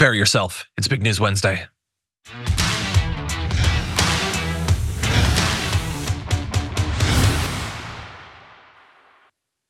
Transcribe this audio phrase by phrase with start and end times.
[0.00, 0.64] Prepare yourself.
[0.78, 1.66] It's Big News Wednesday.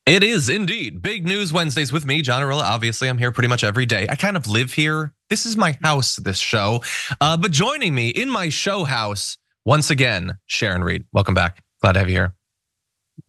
[0.06, 2.62] It is indeed Big News Wednesdays with me, John Iadarola.
[2.62, 4.06] Obviously, I'm here pretty much every day.
[4.08, 5.12] I kind of live here.
[5.30, 6.80] This is my house, this show.
[7.20, 11.06] Uh, but joining me in my show house, once again, Sharon Reed.
[11.12, 11.60] Welcome back.
[11.82, 12.34] Glad to have you here.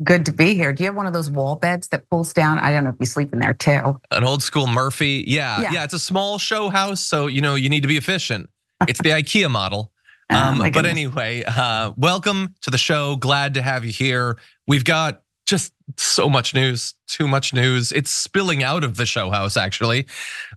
[0.03, 0.73] Good to be here.
[0.73, 2.59] Do you have one of those wall beds that pulls down?
[2.59, 3.99] I don't know if you sleep in there too.
[4.09, 5.23] An old school Murphy.
[5.27, 5.71] Yeah, yeah.
[5.73, 7.01] yeah it's a small show house.
[7.01, 8.49] So, you know, you need to be efficient.
[8.87, 9.91] It's the IKEA model.
[10.31, 13.15] Oh, um, but anyway, uh, welcome to the show.
[13.15, 14.39] Glad to have you here.
[14.65, 17.91] We've got just so much news, too much news.
[17.91, 20.07] It's spilling out of the show house, actually.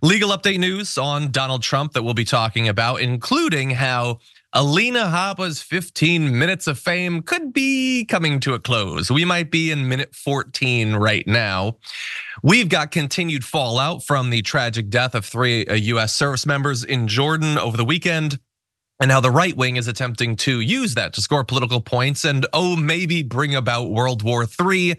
[0.01, 4.19] Legal update news on Donald Trump that we'll be talking about, including how
[4.57, 9.11] Alina Habba's 15 minutes of fame could be coming to a close.
[9.11, 11.75] We might be in minute 14 right now.
[12.41, 17.09] We've got continued fallout from the tragic death of three uh, US service members in
[17.09, 18.39] Jordan over the weekend
[19.01, 22.47] and how the right wing is attempting to use that to score political points and
[22.53, 24.95] oh, maybe bring about World War III.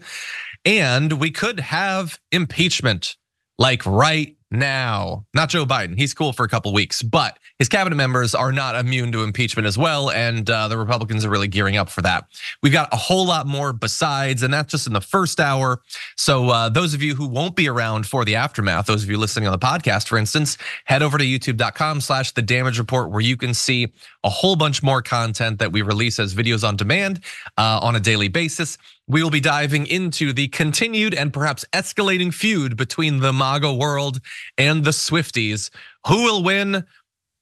[0.65, 3.15] And we could have impeachment
[3.57, 5.25] like right now.
[5.33, 5.97] Not Joe Biden.
[5.97, 9.65] He's cool for a couple weeks, but his cabinet members are not immune to impeachment
[9.65, 10.11] as well.
[10.11, 12.27] And uh, the Republicans are really gearing up for that.
[12.61, 15.81] We've got a whole lot more besides, and that's just in the first hour.
[16.15, 19.17] So uh, those of you who won't be around for the aftermath, those of you
[19.17, 23.21] listening on the podcast, for instance, head over to youtube.com slash the damage report where
[23.21, 23.91] you can see
[24.23, 27.21] a whole bunch more content that we release as videos on demand
[27.57, 28.77] uh, on a daily basis.
[29.07, 34.19] We will be diving into the continued and perhaps escalating feud between the MAGA world
[34.57, 35.69] and the Swifties.
[36.07, 36.85] Who will win?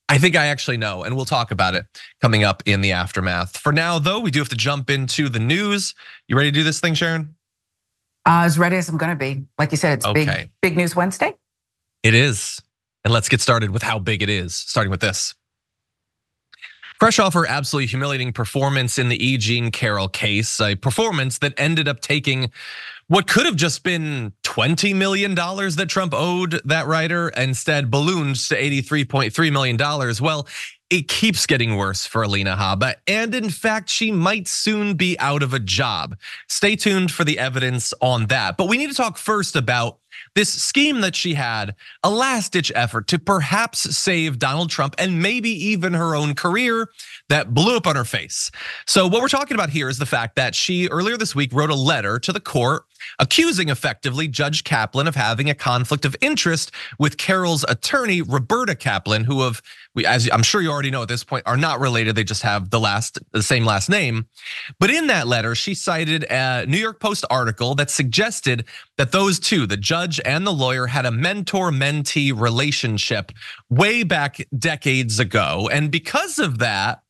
[0.08, 1.86] I think I actually know, and we'll talk about it
[2.22, 3.58] coming up in the aftermath.
[3.58, 5.96] For now, though, we do have to jump into the news.
[6.28, 7.36] You ready to do this thing, Sharon?
[8.28, 9.46] Uh, as ready as I'm gonna be.
[9.58, 10.26] Like you said, it's okay.
[10.26, 11.34] big, big news Wednesday.
[12.04, 12.62] It is.
[13.04, 15.34] And let's get started with how big it is, starting with this.
[17.00, 19.38] Fresh off her absolutely humiliating performance in the E.
[19.38, 22.52] Jean Carroll case, a performance that ended up taking
[23.08, 28.56] what could have just been $20 million that Trump owed that writer, instead ballooned to
[28.56, 29.78] $83.3 million.
[30.20, 30.48] Well,
[30.90, 32.96] it keeps getting worse for Alina Habba.
[33.08, 36.18] And in fact, she might soon be out of a job.
[36.48, 38.58] Stay tuned for the evidence on that.
[38.58, 40.00] But we need to talk first about
[40.36, 45.22] this scheme that she had, a last ditch effort to perhaps save Donald Trump and
[45.22, 46.90] maybe even her own career
[47.30, 48.52] that blew up on her face.
[48.86, 51.70] So, what we're talking about here is the fact that she earlier this week wrote
[51.70, 52.85] a letter to the court
[53.20, 59.24] accusing effectively Judge Kaplan of having a conflict of interest with Carroll's attorney, Roberta Kaplan,
[59.24, 59.62] who have,
[60.06, 62.16] as I'm sure you already know at this point, are not related.
[62.16, 64.28] They just have the last, the same last name.
[64.80, 68.66] But in that letter, she cited a New York Post article that suggested
[68.98, 73.32] that those two, the judge and the lawyer, had a mentor mentee relationship
[73.70, 75.70] way back decades ago.
[75.72, 77.02] And because of that,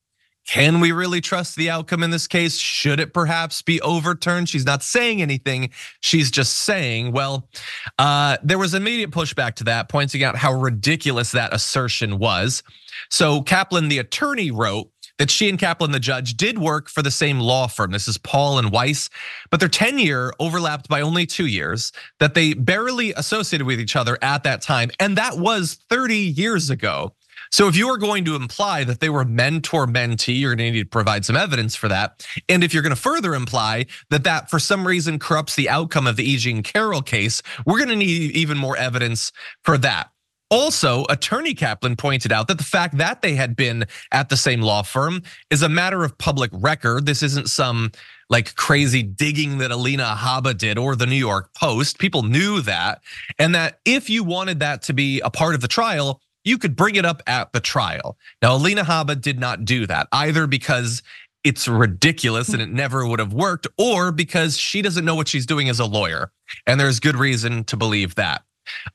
[0.47, 2.57] can we really trust the outcome in this case?
[2.57, 4.47] Should it perhaps be overturned?
[4.47, 5.71] She's not saying anything.
[6.01, 7.49] She's just saying, well,
[7.97, 12.61] uh, there was immediate pushback to that, pointing out how ridiculous that assertion was.
[13.09, 17.11] So Kaplan, the attorney, wrote that she and Kaplan, the judge, did work for the
[17.11, 17.91] same law firm.
[17.91, 19.09] This is Paul and Weiss,
[19.49, 24.17] but their tenure overlapped by only two years, that they barely associated with each other
[24.21, 24.91] at that time.
[24.99, 27.13] And that was 30 years ago.
[27.55, 30.77] So if you are going to imply that they were mentor mentee, you're going to
[30.77, 32.27] need to provide some evidence for that.
[32.49, 36.05] And if you're going to further imply that that for some reason corrupts the outcome
[36.05, 36.35] of the E.
[36.35, 39.31] Jean Carroll case, we're going to need even more evidence
[39.63, 40.09] for that.
[40.51, 44.59] Also, attorney Kaplan pointed out that the fact that they had been at the same
[44.59, 47.05] law firm is a matter of public record.
[47.05, 47.93] This isn't some
[48.29, 51.99] like crazy digging that Alina Habba did or the New York Post.
[51.99, 53.01] People knew that.
[53.39, 56.75] And that if you wanted that to be a part of the trial, you could
[56.75, 58.17] bring it up at the trial.
[58.41, 61.03] Now, Alina Habba did not do that either because
[61.43, 65.45] it's ridiculous and it never would have worked, or because she doesn't know what she's
[65.45, 66.31] doing as a lawyer.
[66.65, 68.43] And there's good reason to believe that.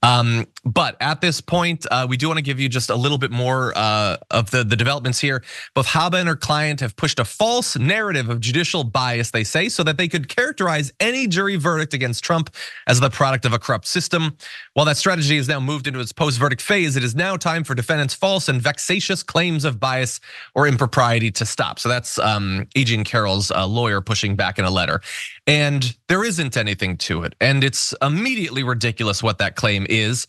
[0.03, 3.19] Um, but at this point, uh, we do want to give you just a little
[3.19, 5.43] bit more uh, of the, the developments here.
[5.75, 9.69] Both Habba and her client have pushed a false narrative of judicial bias, they say,
[9.69, 12.51] so that they could characterize any jury verdict against Trump
[12.87, 14.37] as the product of a corrupt system.
[14.75, 17.75] While that strategy is now moved into its post-verdict phase, it is now time for
[17.75, 20.21] defendants' false and vexatious claims of bias
[20.55, 21.79] or impropriety to stop.
[21.79, 22.85] So that's um, E.
[22.85, 25.01] Jean Carroll's uh, lawyer pushing back in a letter.
[25.47, 27.35] And there isn't anything to it.
[27.41, 30.27] And it's immediately ridiculous what that claim is.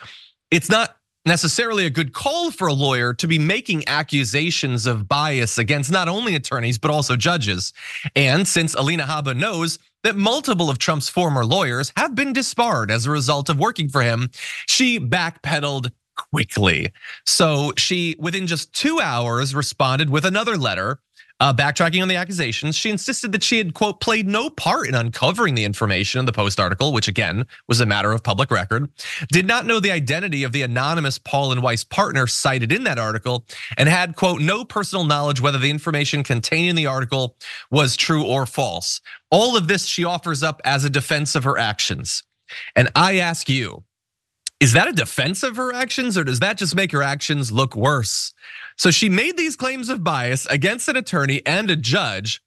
[0.52, 5.58] It's not necessarily a good call for a lawyer to be making accusations of bias
[5.58, 7.74] against not only attorneys, but also judges.
[8.16, 13.06] And since Alina Habba knows that multiple of Trump's former lawyers have been disbarred as
[13.06, 14.30] a result of working for him,
[14.68, 15.92] she backpedaled
[16.34, 16.92] quickly.
[17.26, 21.00] So she, within just two hours, responded with another letter
[21.42, 24.94] uh, backtracking on the accusations, she insisted that she had, quote, played no part in
[24.94, 28.88] uncovering the information in the Post article, which again was a matter of public record,
[29.30, 33.00] did not know the identity of the anonymous Paul and Weiss partner cited in that
[33.00, 33.44] article,
[33.76, 37.36] and had, quote, no personal knowledge whether the information contained in the article
[37.72, 39.02] was true or false.
[39.32, 42.22] All of this she offers up as a defense of her actions.
[42.76, 43.84] And I ask you,
[44.60, 47.76] is that a defense of her actions or does that just make her actions look
[47.76, 48.32] worse?
[48.78, 52.42] So she made these claims of bias against an attorney and a judge,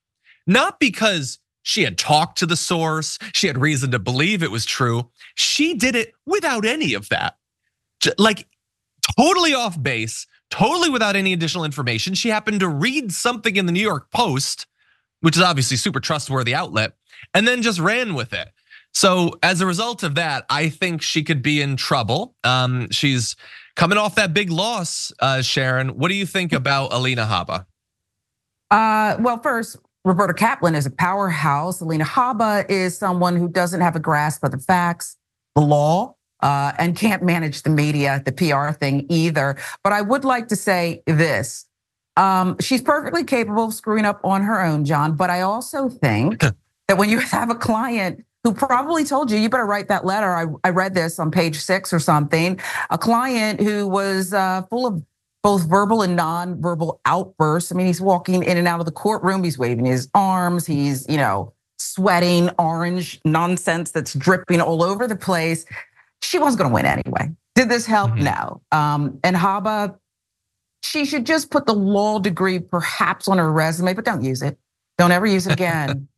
[0.46, 4.66] not because she had talked to the source, she had reason to believe it was
[4.66, 5.10] true.
[5.34, 7.36] She did it without any of that.
[8.18, 8.46] Like
[9.18, 12.14] totally off base, totally without any additional information.
[12.14, 14.66] She happened to read something in the New York Post,
[15.20, 16.92] which is obviously super trustworthy outlet,
[17.32, 18.48] and then just ran with it.
[18.92, 22.36] So as a result of that, I think she could be in trouble.
[22.44, 23.36] Um, she's
[23.76, 27.66] Coming off that big loss, uh, Sharon, what do you think about Alina Habba?
[28.70, 31.80] Uh, well, first, Roberta Kaplan is a powerhouse.
[31.80, 35.16] Alina Habba is someone who doesn't have a grasp of the facts,
[35.56, 39.56] the law, uh, and can't manage the media, the PR thing either.
[39.82, 41.66] But I would like to say this.
[42.16, 45.16] Um, she's perfectly capable of screwing up on her own, John.
[45.16, 46.38] But I also think
[46.88, 50.30] that when you have a client who probably told you, you better write that letter.
[50.30, 52.60] I, I read this on page six or something.
[52.90, 55.02] A client who was uh, full of
[55.42, 57.72] both verbal and non-verbal outbursts.
[57.72, 59.42] I mean, he's walking in and out of the courtroom.
[59.42, 60.66] He's waving his arms.
[60.66, 65.64] He's, you know, sweating orange nonsense that's dripping all over the place.
[66.22, 67.30] She wasn't going to win anyway.
[67.54, 68.12] Did this help?
[68.12, 68.24] Mm-hmm.
[68.24, 68.62] No.
[68.72, 69.98] Um, and Habba,
[70.82, 74.58] she should just put the law degree perhaps on her resume, but don't use it.
[74.98, 76.08] Don't ever use it again.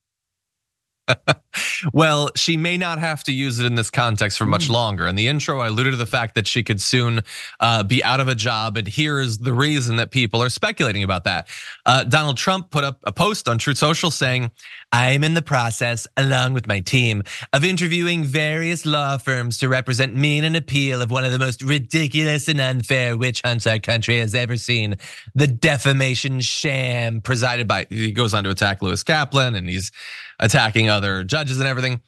[1.92, 4.72] well, she may not have to use it in this context for much mm.
[4.72, 5.06] longer.
[5.06, 7.22] In the intro, I alluded to the fact that she could soon
[7.60, 11.24] uh, be out of a job, and here's the reason that people are speculating about
[11.24, 11.48] that.
[11.84, 14.50] Uh, Donald Trump put up a post on Truth Social saying,
[14.92, 17.22] I'm in the process, along with my team,
[17.52, 21.38] of interviewing various law firms to represent me in an appeal of one of the
[21.38, 24.96] most ridiculous and unfair witch hunts our country has ever seen
[25.34, 29.92] the defamation sham presided by, he goes on to attack Lewis Kaplan and he's
[30.38, 32.00] attacking other judges and everything.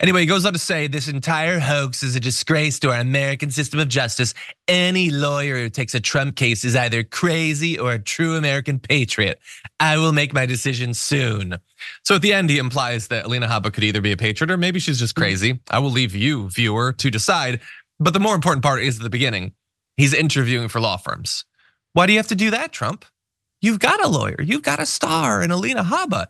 [0.00, 3.50] Anyway, he goes on to say this entire hoax is a disgrace to our American
[3.50, 4.32] system of justice.
[4.66, 9.38] Any lawyer who takes a Trump case is either crazy or a true American patriot.
[9.78, 11.58] I will make my decision soon.
[12.02, 14.56] So at the end, he implies that Alina Habba could either be a patriot or
[14.56, 15.22] maybe she's just mm-hmm.
[15.22, 15.60] crazy.
[15.70, 17.60] I will leave you, viewer, to decide.
[17.98, 19.52] But the more important part is the beginning.
[19.98, 21.44] He's interviewing for law firms.
[21.92, 23.04] Why do you have to do that, Trump?
[23.60, 26.28] You've got a lawyer, you've got a star in Alina Habba.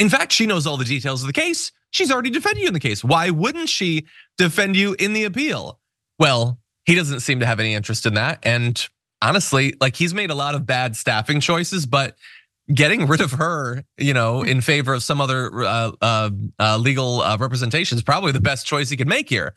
[0.00, 1.70] In fact, she knows all the details of the case.
[1.92, 3.04] She's already defended you in the case.
[3.04, 4.06] Why wouldn't she
[4.36, 5.78] defend you in the appeal?
[6.18, 8.40] Well, he doesn't seem to have any interest in that.
[8.42, 8.84] And
[9.20, 12.16] honestly, like he's made a lot of bad staffing choices, but
[12.72, 17.20] getting rid of her, you know, in favor of some other uh, uh, uh, legal
[17.20, 19.54] uh, representation is probably the best choice he could make here.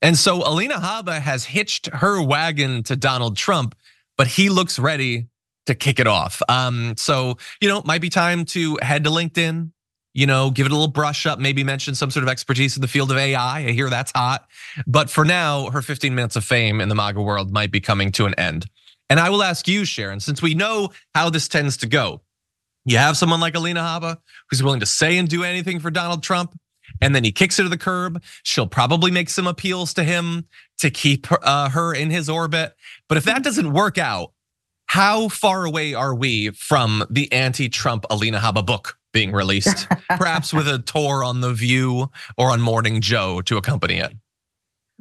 [0.00, 3.74] And so Alina Habba has hitched her wagon to Donald Trump,
[4.16, 5.26] but he looks ready
[5.66, 6.42] to kick it off.
[6.48, 9.70] Um, so, you know, might be time to head to LinkedIn,
[10.14, 12.80] you know, give it a little brush up, maybe mention some sort of expertise in
[12.80, 13.58] the field of AI.
[13.58, 14.48] I hear that's hot.
[14.86, 18.12] But for now, her 15 minutes of fame in the MAGA world might be coming
[18.12, 18.66] to an end.
[19.10, 22.22] And I will ask you, Sharon, since we know how this tends to go,
[22.84, 24.18] you have someone like Alina Habba
[24.48, 26.58] who's willing to say and do anything for Donald Trump,
[27.00, 28.22] and then he kicks her to the curb.
[28.44, 30.46] She'll probably make some appeals to him
[30.78, 32.74] to keep her, uh, her in his orbit.
[33.08, 34.32] But if that doesn't work out,
[34.86, 39.88] how far away are we from the anti-Trump Alina Habba book being released?
[40.10, 44.12] Perhaps with a tour on The View or on Morning Joe to accompany it.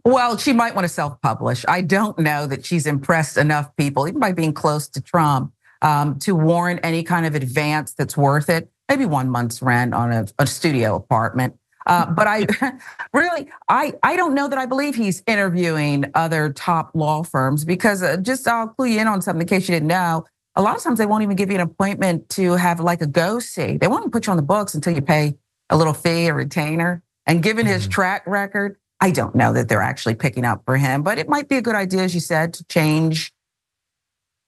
[0.06, 1.66] Well, she might want to self-publish.
[1.68, 6.20] I don't know that she's impressed enough people, even by being close to Trump, um,
[6.20, 8.70] to warrant any kind of advance that's worth it.
[8.90, 11.58] Maybe one month's rent on a, a studio apartment.
[11.86, 12.48] Uh, but I
[13.14, 18.04] really, I, I don't know that I believe he's interviewing other top law firms because
[18.04, 20.26] uh, just I'll clue you in on something in case you didn't know.
[20.56, 23.08] A lot of times they won't even give you an appointment to have like a
[23.08, 23.78] go see.
[23.78, 25.36] They won't even put you on the books until you pay
[25.70, 27.02] a little fee, a retainer.
[27.26, 27.92] And given his mm-hmm.
[27.92, 31.50] track record, I don't know that they're actually picking up for him, but it might
[31.50, 33.34] be a good idea, as you said, to change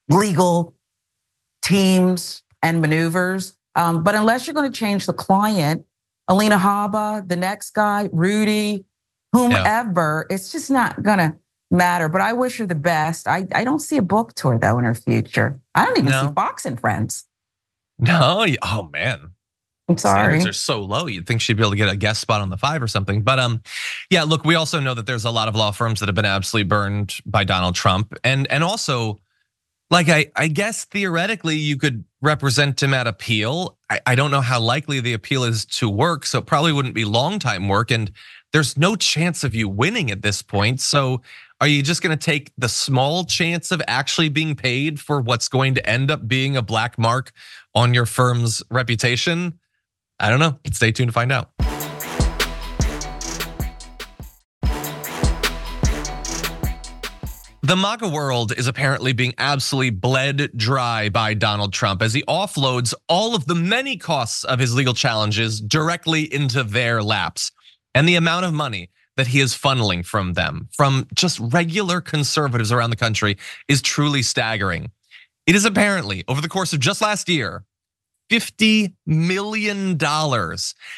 [0.09, 0.75] legal
[1.61, 3.57] teams and maneuvers.
[3.75, 5.85] Um, but unless you're going to change the client,
[6.27, 8.85] Alina Habba, the next guy, Rudy,
[9.35, 10.25] whomever.
[10.29, 10.35] Yeah.
[10.35, 11.37] It's just not gonna
[11.71, 12.09] matter.
[12.09, 13.27] But I wish her the best.
[13.27, 15.59] I, I don't see a book tour though in her future.
[15.73, 16.27] I don't even no.
[16.27, 17.25] see Fox and Friends.
[17.99, 19.31] No, oh man.
[19.87, 20.39] I'm sorry.
[20.39, 21.05] Standards are so low.
[21.05, 23.21] You'd think she'd be able to get a guest spot on the five or something.
[23.21, 23.61] But um,
[24.09, 24.23] yeah.
[24.23, 26.67] Look, we also know that there's a lot of law firms that have been absolutely
[26.67, 29.19] burned by Donald Trump, and and also,
[29.91, 33.77] like I I guess theoretically you could represent him at appeal.
[33.89, 36.95] I, I don't know how likely the appeal is to work, so it probably wouldn't
[36.95, 37.91] be long time work.
[37.91, 38.11] And
[38.53, 40.81] there's no chance of you winning at this point.
[40.81, 41.21] So
[41.65, 45.47] are you just going to take the small chance of actually being paid for what's
[45.47, 47.31] going to end up being a black mark
[47.73, 49.57] on your firm's reputation?
[50.19, 50.59] I don't know.
[50.71, 51.49] Stay tuned to find out.
[57.63, 62.93] The MAGA world is apparently being absolutely bled dry by Donald Trump as he offloads
[63.09, 67.51] all of the many costs of his legal challenges directly into their laps.
[67.95, 72.71] And the amount of money that he is funneling from them, from just regular conservatives
[72.71, 74.91] around the country, is truly staggering.
[75.47, 77.63] It is apparently, over the course of just last year,
[78.31, 79.97] $50 million.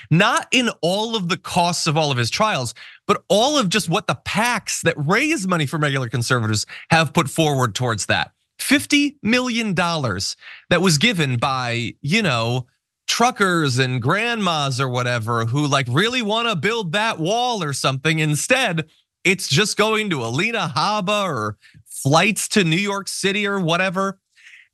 [0.10, 2.74] Not in all of the costs of all of his trials,
[3.06, 7.30] but all of just what the PACs that raise money from regular conservatives have put
[7.30, 8.32] forward towards that.
[8.60, 12.66] $50 million that was given by, you know,
[13.08, 18.20] truckers and grandmas or whatever who like really want to build that wall or something.
[18.20, 18.88] Instead,
[19.24, 24.20] it's just going to Alina Habba or flights to New York City or whatever.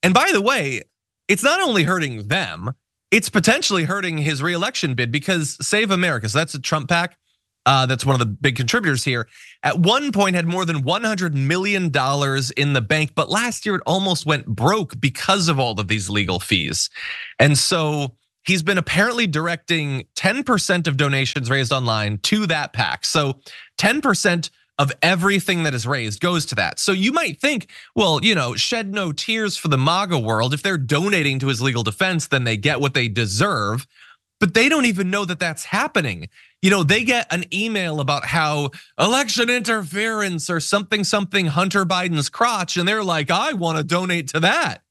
[0.01, 0.81] And by the way,
[1.27, 2.73] it's not only hurting them,
[3.11, 7.15] it's potentially hurting his reelection bid because Save America, so that's a Trump PAC.
[7.65, 9.27] Uh, that's one of the big contributors here.
[9.63, 13.75] At one point, had more than 100 million dollars in the bank, but last year
[13.75, 16.89] it almost went broke because of all of these legal fees.
[17.39, 23.05] And so he's been apparently directing 10% of donations raised online to that PAC.
[23.05, 23.39] So
[23.77, 26.79] 10% of everything that is raised goes to that.
[26.79, 30.53] So you might think, well, you know, shed no tears for the MAGA world.
[30.53, 33.85] If they're donating to his legal defense, then they get what they deserve.
[34.39, 36.27] But they don't even know that that's happening.
[36.61, 42.29] You know, they get an email about how election interference or something, something Hunter Biden's
[42.29, 44.82] crotch, and they're like, I want to donate to that.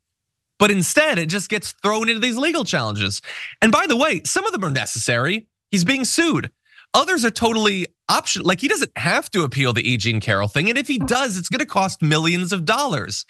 [0.62, 3.20] But instead, it just gets thrown into these legal challenges.
[3.60, 5.48] And by the way, some of them are necessary.
[5.72, 6.52] He's being sued.
[6.94, 8.46] Others are totally optional.
[8.46, 9.96] Like he doesn't have to appeal the E.
[9.96, 10.68] Jean Carroll thing.
[10.68, 13.26] And if he does, it's going to cost millions of dollars.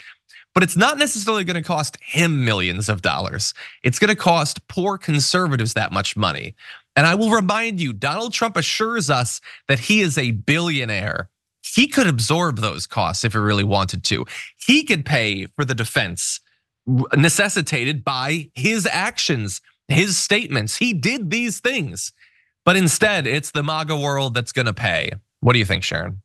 [0.55, 3.55] But it's not necessarily going to cost him millions of dollars.
[3.83, 6.55] It's going to cost poor conservatives that much money.
[6.97, 11.31] And I will remind you, Donald Trump assures us that he is a billionaire.
[11.63, 14.27] He could absorb those costs if he really wanted to.
[14.59, 16.39] He could pay for the defense
[16.87, 20.77] necessitated by his actions, his statements.
[20.77, 22.13] He did these things.
[22.65, 25.13] But instead, it's the MAGA world that's gonna pay.
[25.41, 26.23] What do you think, Sharon?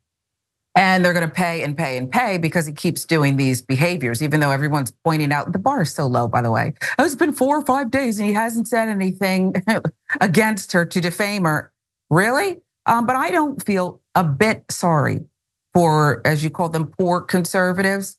[0.76, 4.40] And they're gonna pay and pay and pay because he keeps doing these behaviors, even
[4.40, 6.74] though everyone's pointing out the bar is so low, by the way.
[7.00, 9.56] It's been four or five days and he hasn't said anything
[10.22, 11.72] against her to defame her.
[12.12, 12.62] Really?
[12.86, 15.26] Um, but I don't feel a bit sorry
[15.74, 18.18] for, as you call them, poor conservatives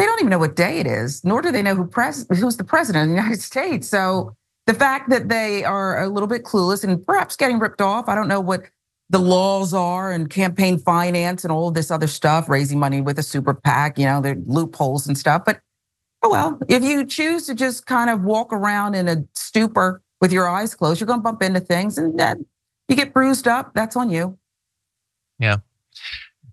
[0.00, 2.56] they don't even know what day it is, nor do they know who pres- who's
[2.56, 3.86] the president of the United States.
[3.86, 4.34] So
[4.66, 8.14] the fact that they are a little bit clueless and perhaps getting ripped off, I
[8.14, 8.62] don't know what
[9.10, 13.22] the laws are and campaign finance and all this other stuff, raising money with a
[13.22, 15.42] super PAC, you know, are loopholes and stuff.
[15.44, 15.60] But
[16.22, 20.32] oh well, if you choose to just kind of walk around in a stupor with
[20.32, 22.46] your eyes closed, you're going to bump into things and then
[22.88, 23.74] you get bruised up.
[23.74, 24.38] That's on you.
[25.38, 25.56] Yeah.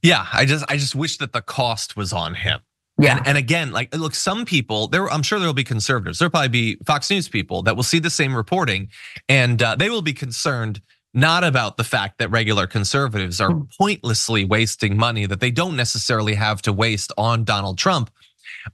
[0.01, 2.59] Yeah, I just I just wish that the cost was on him.
[2.99, 3.17] Yeah.
[3.17, 6.17] And, and, again, like, look, some people there, I'm sure there will be conservatives.
[6.17, 8.89] There'll probably be Fox News people that will see the same reporting,
[9.29, 10.81] and uh, they will be concerned
[11.13, 13.63] not about the fact that regular conservatives are hmm.
[13.77, 18.11] pointlessly wasting money that they don't necessarily have to waste on Donald Trump,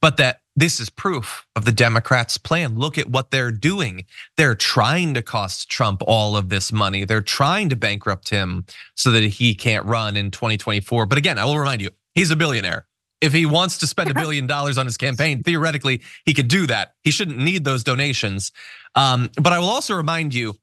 [0.01, 2.77] but that this is proof of the Democrats' plan.
[2.77, 4.05] Look at what they're doing.
[4.37, 7.05] They're trying to cost Trump all of this money.
[7.05, 8.65] They're trying to bankrupt him
[8.95, 11.07] so that he can't run in 2024.
[11.07, 12.85] But again, I will remind you, he's a billionaire
[13.23, 16.67] if he wants to spend a billion dollars on his campaign, theoretically, he could do
[16.67, 16.95] that.
[17.01, 18.51] He shouldn't need those donations.
[18.95, 20.55] Um, but I will also remind you,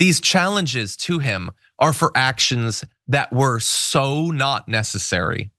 [0.00, 5.51] these challenges to him are for actions that were so not necessary.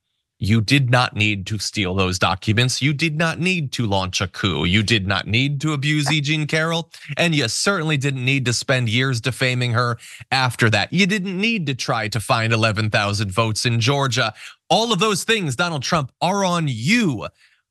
[0.43, 2.81] You did not need to steal those documents.
[2.81, 4.65] You did not need to launch a coup.
[4.65, 6.19] You did not need to abuse E.
[6.19, 6.91] Jean Carroll.
[7.15, 9.97] And you certainly didn't need to spend years defaming her
[10.31, 10.91] after that.
[10.91, 14.33] You didn't need to try to find 11,000 votes in Georgia.
[14.69, 17.27] All of those things, Donald Trump, are on you.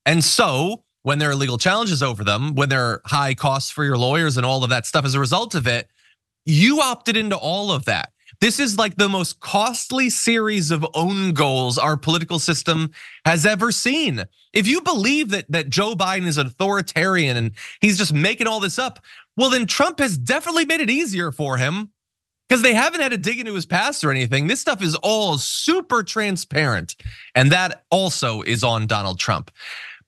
[0.06, 3.84] And so when there are legal challenges over them, when there are high costs for
[3.84, 5.88] your lawyers and all of that stuff as a result of it,
[6.46, 8.12] you opted into all of that.
[8.42, 12.90] This is like the most costly series of own goals our political system
[13.24, 14.24] has ever seen.
[14.52, 18.58] If you believe that that Joe Biden is an authoritarian and he's just making all
[18.58, 18.98] this up,
[19.36, 21.92] well, then Trump has definitely made it easier for him
[22.48, 24.48] because they haven't had to dig into his past or anything.
[24.48, 26.96] This stuff is all super transparent.
[27.36, 29.52] And that also is on Donald Trump.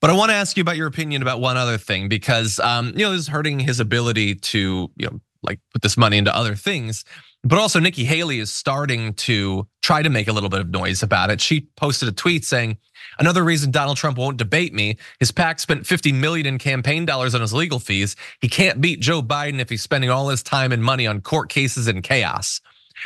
[0.01, 2.87] But I want to ask you about your opinion about one other thing because um,
[2.97, 6.35] you know this is hurting his ability to you know like put this money into
[6.35, 7.05] other things.
[7.45, 11.03] But also Nikki Haley is starting to try to make a little bit of noise
[11.03, 11.39] about it.
[11.39, 12.77] She posted a tweet saying,
[13.19, 14.97] "Another reason Donald Trump won't debate me.
[15.19, 18.15] His PAC spent 50 million in campaign dollars on his legal fees.
[18.41, 21.49] He can't beat Joe Biden if he's spending all his time and money on court
[21.49, 22.61] cases and chaos."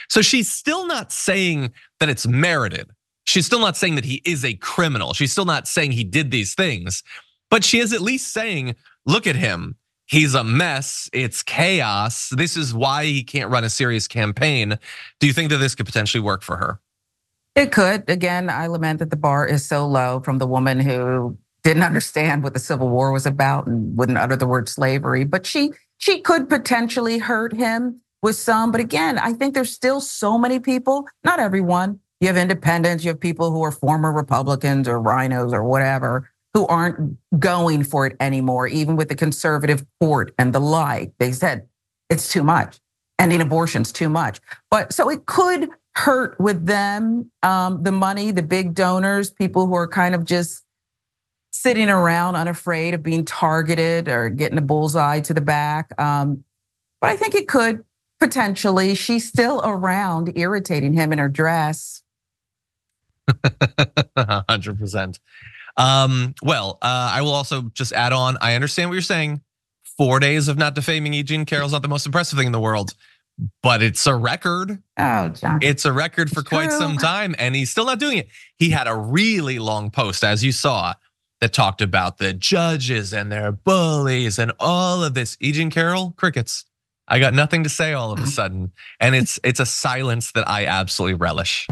[0.07, 2.89] So she's still not saying that it's merited.
[3.25, 5.13] She's still not saying that he is a criminal.
[5.13, 7.03] She's still not saying he did these things.
[7.49, 9.75] But she is at least saying, look at him.
[10.09, 11.07] He's a mess.
[11.13, 12.29] It's chaos.
[12.29, 14.79] This is why he can't run a serious campaign.
[15.19, 16.79] Do you think that this could potentially work for her?
[17.55, 18.09] It could.
[18.09, 22.41] Again, I lament that the bar is so low from the woman who didn't understand
[22.41, 25.25] what the Civil War was about and wouldn't utter the word slavery.
[25.25, 28.71] But she she could potentially hurt him with some.
[28.71, 31.99] But again, I think there's still so many people, not everyone.
[32.19, 36.65] You have independents, you have people who are former Republicans or RINOs or whatever, who
[36.67, 41.11] aren't going for it anymore, even with the conservative court and the like.
[41.19, 41.67] They said
[42.09, 42.79] it's too much.
[43.19, 44.39] Ending abortion's too much.
[44.71, 49.75] But so it could hurt with them, um, the money, the big donors, people who
[49.75, 50.63] are kind of just
[51.51, 55.99] sitting around unafraid of being targeted or getting a bullseye to the back.
[55.99, 56.43] Um,
[57.01, 57.83] but I think it could
[58.19, 58.95] potentially.
[58.95, 62.03] She's still around irritating him in her dress.
[63.29, 65.19] 100%.
[65.79, 68.37] Um, well, uh, I will also just add on.
[68.41, 69.41] I understand what you're saying.
[69.97, 71.23] Four days of not defaming E.
[71.23, 72.93] Jean Carroll's not the most impressive thing in the world,
[73.63, 74.81] but it's a record.
[74.97, 75.59] Oh, John.
[75.61, 78.27] It's a record for quite some time, and he's still not doing it.
[78.57, 80.93] He had a really long post, as you saw,
[81.41, 85.37] that talked about the judges and their bullies and all of this.
[85.39, 85.51] E.
[85.51, 86.65] Jean Carroll, crickets.
[87.07, 90.47] I got nothing to say all of a sudden, and it's it's a silence that
[90.47, 91.67] I absolutely relish.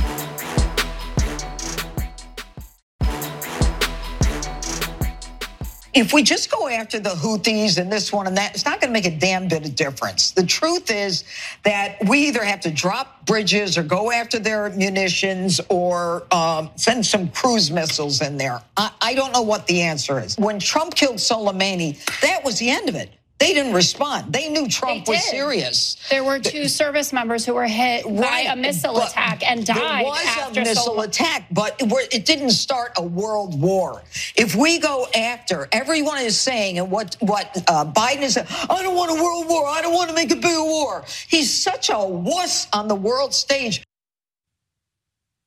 [6.00, 8.90] If we just go after the Houthis and this one and that, it's not going
[8.90, 10.32] to make a damn bit of difference.
[10.32, 11.24] The truth is
[11.64, 17.06] that we either have to drop bridges or go after their munitions or um, send
[17.06, 18.62] some cruise missiles in there.
[18.78, 20.38] I, I don't know what the answer is.
[20.38, 23.12] When Trump killed Soleimani, that was the end of it.
[23.40, 24.34] They didn't respond.
[24.34, 25.96] They knew Trump They was serious.
[26.10, 30.04] There were two service members who were hit by a missile attack and died There
[30.06, 34.02] was after a missile Sol- attack, but it, were- it didn't start a world war.
[34.36, 38.82] If we go after, everyone is saying, and what what uh, Biden is saying, I
[38.82, 39.68] don't want a world war.
[39.68, 41.06] I don't want to make a bigger war.
[41.28, 43.84] He's such a wuss on the world stage.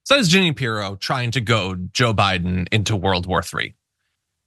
[0.04, 3.74] So is Jeanine Pirro trying to goad Joe Biden into World War III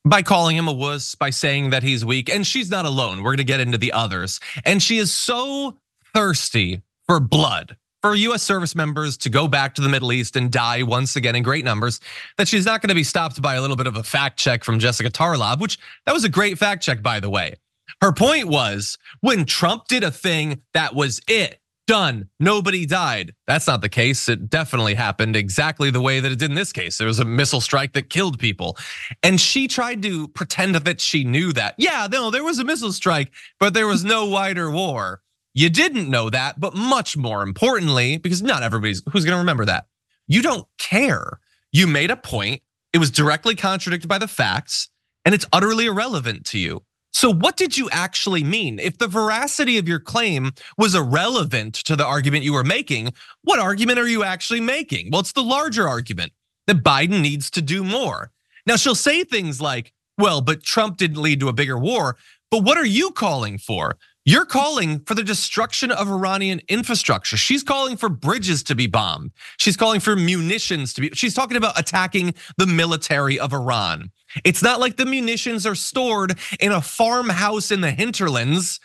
[0.06, 3.24] by calling him a wuss, by saying that he's weak, and she's not alone.
[3.24, 5.78] We're gonna get into the others, and she is so
[6.14, 7.78] thirsty for blood.
[8.02, 11.38] For US service members to go back to the Middle East and die once again
[11.38, 12.02] in great numbers,
[12.38, 14.80] that she's not gonna be stopped by a little bit of a fact check from
[14.80, 17.56] Jessica Tarlov, which that was a great fact check, by the way.
[18.02, 21.60] Her point was when Trump did a thing, that was it
[21.94, 22.28] done.
[22.40, 23.36] Nobody died.
[23.46, 24.28] That's not the case.
[24.28, 26.98] It definitely happened exactly the way that it did in this case.
[26.98, 28.80] There was a missile strike that killed people.
[29.22, 31.76] And she tried to pretend that she knew that.
[31.78, 35.22] Yeah, no, there was a missile strike, but there was no wider war.
[35.54, 39.66] You didn't know that, but much more importantly, because not everybody's who's going to remember
[39.66, 39.86] that.
[40.28, 41.40] You don't care.
[41.72, 42.64] You made a point.
[42.92, 44.90] It was directly contradicted by the facts,
[45.26, 46.82] and it's utterly irrelevant to you.
[47.14, 48.80] So, what did you actually mean?
[48.80, 53.60] If the veracity of your claim was irrelevant to the argument you were making, what
[53.60, 55.12] argument are you actually making?
[55.12, 56.34] Well, it's the larger argument
[56.66, 58.32] that Biden needs to do more.
[58.66, 62.18] Now, she'll say things like, well, but Trump didn't lead to a bigger war.
[62.50, 63.98] But what are you calling for?
[64.26, 67.36] You're calling for the destruction of Iranian infrastructure.
[67.36, 69.32] She's calling for bridges to be bombed.
[69.58, 74.12] She's calling for munitions to be, she's talking about attacking the military of Iran.
[74.46, 78.80] It's not like the munitions are stored in a farmhouse in the hinterlands.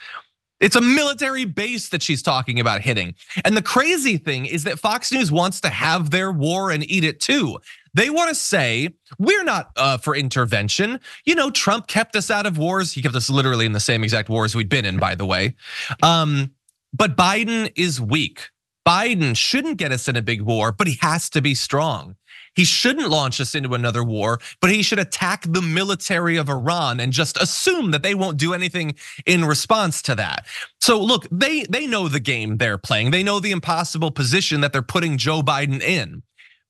[0.61, 3.15] It's a military base that she's talking about hitting.
[3.45, 7.05] And the crazy thing is that Fox News wants to have their war and eat
[7.05, 7.59] it too.
[7.95, 11.01] They want to say, we're not uh, for intervention.
[11.25, 12.93] You know, Trump kept us out of wars.
[12.93, 15.55] He kept us literally in the same exact wars we'd been in, by the way.
[16.03, 16.53] Um,
[16.93, 18.51] but Biden is weak.
[18.87, 22.17] Biden shouldn't get us in a big war, but he has to be strong.
[22.55, 26.99] He shouldn't launch us into another war, but he should attack the military of Iran
[26.99, 28.97] and just assume that they won't do anything
[29.27, 30.47] in response to that.
[30.81, 33.11] So look, they they know the game they're playing.
[33.11, 36.23] They know the impossible position that they're putting Joe Biden in.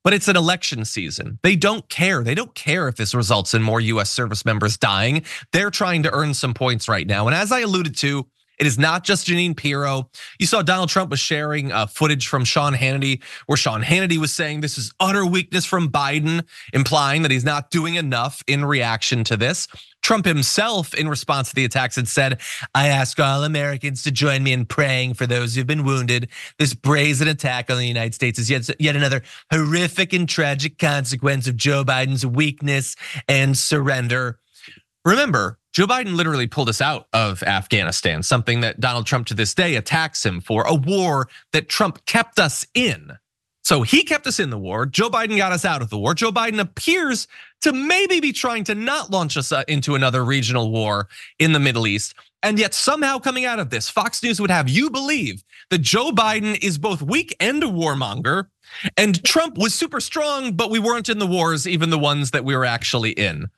[0.04, 1.38] But it's an election season.
[1.42, 2.22] They don't care.
[2.22, 5.22] They don't care if this results in more US service members dying.
[5.52, 7.26] They're trying to earn some points right now.
[7.26, 8.26] And as I alluded to,
[8.58, 10.11] It is not just Jeanine Pirro.
[10.40, 14.32] You saw Donald Trump was sharing uh, footage from Sean Hannity, where Sean Hannity was
[14.32, 19.22] saying this is utter weakness from Biden, implying that he's not doing enough in reaction
[19.24, 19.68] to this.
[20.02, 22.40] Trump himself, in response to the attacks, had said,
[22.74, 26.28] I ask all Americans to join me in praying for those who've been wounded.
[26.58, 31.46] This brazen attack on the United States is yet, yet another horrific and tragic consequence
[31.46, 32.96] of Joe Biden's weakness
[33.28, 34.38] and surrender.
[35.04, 39.54] Remember, Joe Biden literally pulled us out of Afghanistan, something that Donald Trump to this
[39.54, 43.12] day attacks him for, a war that Trump kept us in.
[43.62, 44.87] So he kept us in the war.
[44.87, 46.14] Joe Biden got us out of the war.
[46.14, 47.28] Joe Biden appears
[47.62, 51.59] to maybe be trying to not launch us uh, into another regional war in the
[51.59, 52.14] Middle East.
[52.42, 56.12] And yet, somehow coming out of this, Fox News would have you believe that Joe
[56.12, 58.47] Biden is both weak and a warmonger,
[58.97, 62.44] and Trump was super strong, but we weren't in the wars, even the ones that
[62.44, 63.49] we were actually in.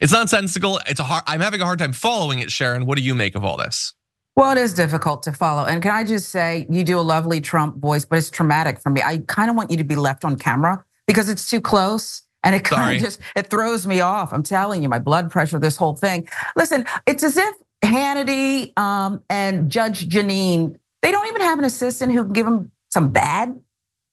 [0.00, 0.80] It's nonsensical.
[0.86, 1.24] It's a hard.
[1.26, 2.86] I'm having a hard time following it, Sharon.
[2.86, 3.92] What do you make of all this?
[4.36, 5.66] Well, it is difficult to follow.
[5.66, 8.88] And can I just say, you do a lovely Trump voice, but it's traumatic for
[8.88, 9.02] me.
[9.02, 12.22] I kind of want you to be left on camera because it's too close.
[12.42, 14.32] And it kind of just it throws me off.
[14.32, 16.28] I'm telling you, my blood pressure, this whole thing.
[16.56, 22.12] Listen, it's as if Hannity um, and Judge Jeanine, they don't even have an assistant
[22.12, 23.58] who can give them some bad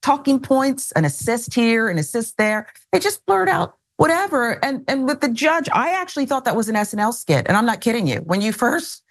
[0.01, 2.67] talking points, an assist here, an assist there.
[2.91, 4.63] They just blurt out whatever.
[4.63, 7.65] And and with the judge, I actually thought that was an SNL skit, and I'm
[7.65, 8.17] not kidding you.
[8.17, 9.03] When you first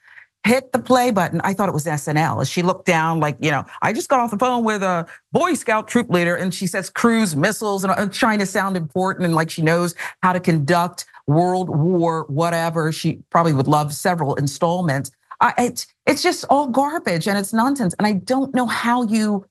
[0.47, 1.41] hit the play button.
[1.45, 2.41] I thought it was SNL.
[2.41, 5.07] As she looked down, like, you know, I just got off the phone with a
[5.33, 9.27] Boy Scout troop leader and she says cruise missiles and uh, trying to sound important
[9.27, 12.93] and like she knows how to conduct World War, whatever.
[12.93, 15.11] She probably would love several installments.
[15.41, 17.95] I, it's, it's just all garbage and it's nonsense.
[17.99, 19.45] And I don't know how you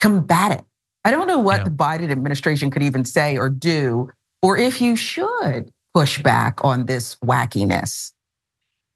[0.00, 0.64] combat it.
[1.04, 1.64] I don't know what yeah.
[1.64, 4.10] the Biden administration could even say or do,
[4.42, 8.12] or if you should push back on this wackiness.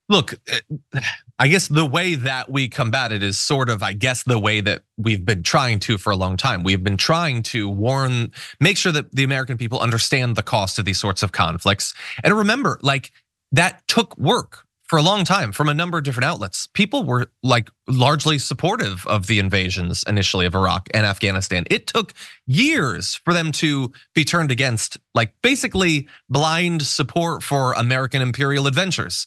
[0.08, 1.00] Look, eh,
[1.38, 4.60] I guess the way that we combat it is sort of, I guess, the way
[4.60, 6.62] that we've been trying to for a long time.
[6.62, 10.84] We've been trying to warn, make sure that the American people understand the cost of
[10.84, 11.92] these sorts of conflicts.
[12.22, 13.10] And remember, like,
[13.50, 16.68] that took work for a long time from a number of different outlets.
[16.74, 21.64] People were like largely supportive of the invasions initially of Iraq and Afghanistan.
[21.70, 22.12] It took
[22.46, 29.26] years for them to be turned against, like basically blind support for American imperial adventures.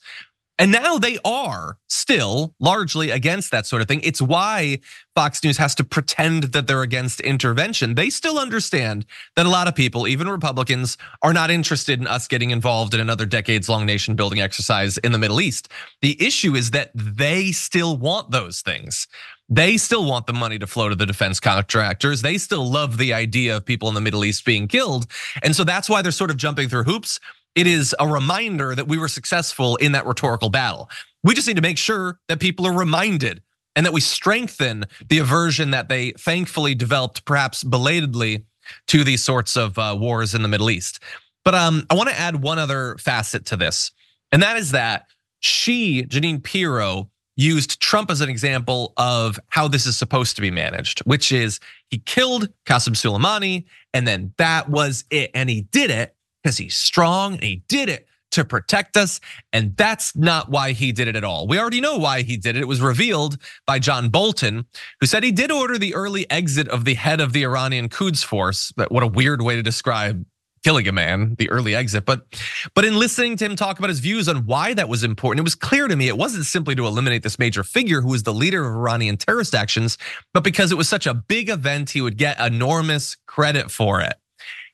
[0.60, 4.02] And now they are still largely against that sort of thing.
[4.04, 4.80] It's why
[5.14, 7.94] Fox News has to pretend that they're against intervention.
[7.94, 12.28] They still understand that a lot of people, even Republicans, are not interested in us
[12.28, 15.70] getting involved in another decades long nation building exercise in the Middle East.
[16.02, 19.08] The issue is that they still want those things.
[19.50, 22.22] They still want the money to flow to the defense contractors.
[22.22, 25.08] They still love the idea of people in the Middle East being killed.
[25.42, 27.20] And so that's why they're sort of jumping through hoops
[27.58, 30.92] it is a reminder that we were successful in that rhetorical battle.
[31.24, 33.42] We just need to make sure that people are reminded
[33.76, 38.46] and that we strengthen the aversion that they thankfully developed, perhaps belatedly,
[38.90, 41.00] to these sorts of uh, wars in the Middle East.
[41.44, 43.92] But um, I want to add one other facet to this,
[44.32, 45.08] and that is that
[45.40, 50.52] she, Jeanine Pirro, used Trump as an example of how this is supposed to be
[50.52, 55.32] managed, which is he killed Qasem Soleimani, and then that was it.
[55.34, 56.16] And he did it
[56.48, 59.20] because he's strong and he did it to protect us.
[59.52, 61.46] And that's not why he did it at all.
[61.46, 62.62] We already know why he did it.
[62.62, 64.66] It was revealed by John Bolton,
[65.02, 68.24] who said he did order the early exit of the head of the Iranian Quds
[68.24, 68.72] Force.
[68.78, 70.26] What a weird way to describe
[70.64, 72.06] killing a man, the early exit.
[72.06, 72.22] But
[72.74, 75.44] but in listening to him talk about his views on why that was important, it
[75.44, 78.34] was clear to me it wasn't simply to eliminate this major figure who was the
[78.34, 79.98] leader of Iranian terrorist actions,
[80.34, 84.16] but because it was such a big event, he would get enormous credit for it.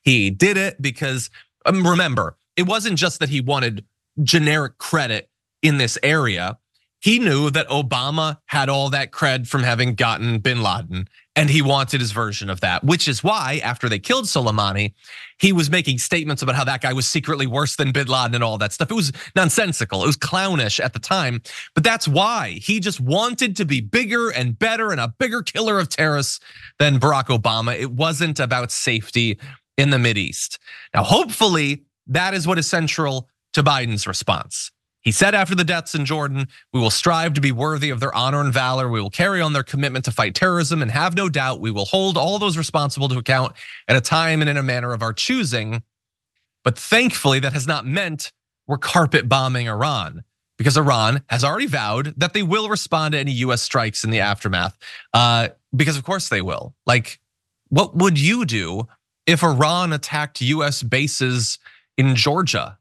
[0.04, 1.30] He did it because
[1.64, 3.84] um, remember, it wasn't just that he wanted
[4.22, 5.28] generic credit
[5.62, 6.58] in this area.
[7.00, 11.60] He knew that Obama had all that cred from having gotten bin Laden, and he
[11.60, 14.94] wanted his version of that, which is why after they killed Soleimani,
[15.38, 18.42] he was making statements about how that guy was secretly worse than bin Laden and
[18.42, 18.90] all that stuff.
[18.90, 21.42] It was nonsensical, it was clownish at the time,
[21.74, 25.78] but that's why he just wanted to be bigger and better and a bigger killer
[25.78, 26.40] of terrorists
[26.78, 27.78] than Barack Obama.
[27.78, 29.38] It wasn't about safety
[29.76, 30.58] in the East.
[30.94, 34.70] Now, hopefully, that is what is central to Biden's response.
[35.00, 38.14] He said after the deaths in Jordan, we will strive to be worthy of their
[38.14, 38.88] honor and valor.
[38.88, 41.84] We will carry on their commitment to fight terrorism and have no doubt we will
[41.84, 43.52] hold all those responsible to account
[43.86, 45.82] at a time and in a manner of our choosing.
[46.62, 48.32] But thankfully, that has not meant
[48.66, 50.24] we're carpet bombing Iran
[50.56, 54.20] because Iran has already vowed that they will respond to any US strikes in the
[54.20, 54.78] aftermath.
[55.12, 56.74] Uh, because of course they will.
[56.86, 57.20] Like,
[57.68, 58.88] what would you do
[59.26, 61.58] if Iran attacked US bases
[61.96, 62.78] in Georgia.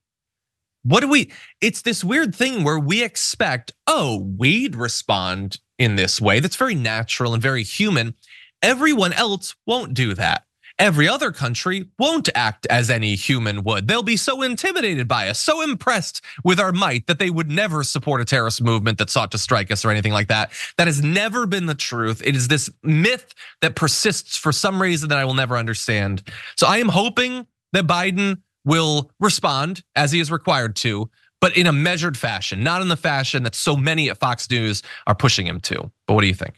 [0.84, 1.32] what do we?
[1.62, 6.40] It's this weird thing where we expect, oh, we'd respond in this way.
[6.40, 8.16] That's very natural and very human.
[8.62, 10.46] Everyone else won't do that.
[10.80, 13.88] Every other country won't act as any human would.
[13.88, 17.84] They'll be so intimidated by us, so impressed with our might that they would never
[17.84, 20.52] support a terrorist movement that sought to strike us or anything like that.
[20.78, 22.24] That has never been the truth.
[22.26, 26.24] It is this myth that persists for some reason that I will never understand.
[26.56, 31.10] So I am hoping that Biden will respond as he is required to,
[31.40, 34.82] but in a measured fashion, not in the fashion that so many at Fox News
[35.06, 35.92] are pushing him to.
[36.08, 36.56] But what do you think?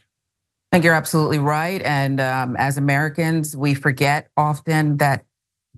[0.70, 1.80] I think you're absolutely right.
[1.82, 5.24] And um, as Americans, we forget often that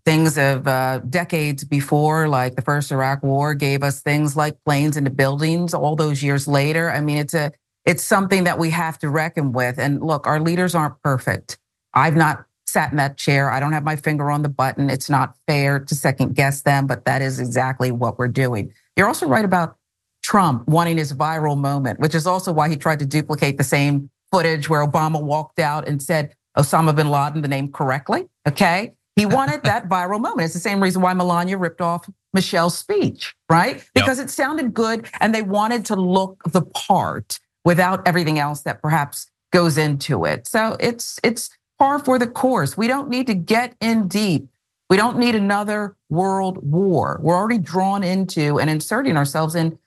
[0.05, 4.97] things of uh, decades before, like the first Iraq War, gave us things like planes
[4.97, 5.75] into buildings.
[5.75, 7.53] All those years later, I mean, it's a
[7.85, 9.79] it's something that we have to reckon with.
[9.79, 11.59] And look, our leaders aren't perfect.
[11.95, 13.51] I've not sat in that chair.
[13.51, 14.91] I don't have my finger on the button.
[14.91, 18.73] It's not fair to second guess them, but that is exactly what we're doing.
[18.97, 19.77] You're also right about
[20.23, 24.11] Trump wanting his viral moment, which is also why he tried to duplicate the same
[24.33, 28.27] footage where Obama walked out and said Osama bin Laden the name correctly.
[28.47, 28.93] Okay.
[29.17, 30.43] He wanted that viral moment.
[30.43, 33.85] It's the same reason why Melania ripped off Michelle's speech, right?
[33.95, 34.27] Because yep.
[34.27, 39.31] it sounded good and they wanted to look the part without everything else that perhaps
[39.53, 40.47] goes into it.
[40.47, 42.77] So it's it's par for the course.
[42.77, 44.49] We don't need to get in deep.
[44.91, 47.19] We don't need another world war.
[47.23, 49.79] We're already drawn into and inserting ourselves in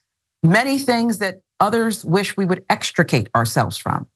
[0.43, 4.07] many things that others wish we would extricate ourselves from.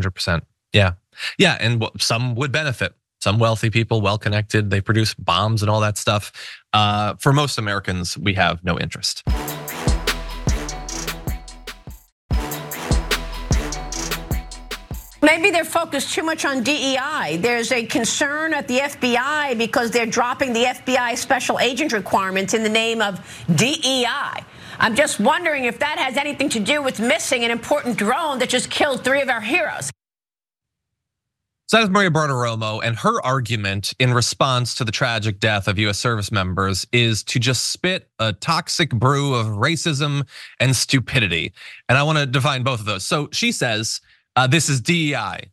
[0.00, 0.42] 100%.
[0.72, 0.92] Yeah.
[1.38, 1.56] Yeah.
[1.60, 2.94] And some would benefit.
[3.20, 6.32] Some wealthy people, well connected, they produce bombs and all that stuff.
[6.72, 9.22] Uh, for most Americans, we have no interest.
[15.22, 17.38] Maybe they're focused too much on DEI.
[17.40, 22.62] There's a concern at the FBI because they're dropping the FBI special agent requirements in
[22.62, 23.18] the name of
[23.56, 24.44] DEI.
[24.78, 28.48] I'm just wondering if that has anything to do with missing an important drone that
[28.48, 29.90] just killed three of our heroes.
[31.68, 35.80] So that is Maria Bartiromo, and her argument in response to the tragic death of
[35.80, 40.28] US service members is to just spit a toxic brew of racism
[40.60, 41.52] and stupidity.
[41.88, 43.04] And I want to define both of those.
[43.04, 44.00] So she says
[44.36, 45.50] uh, this is DEI.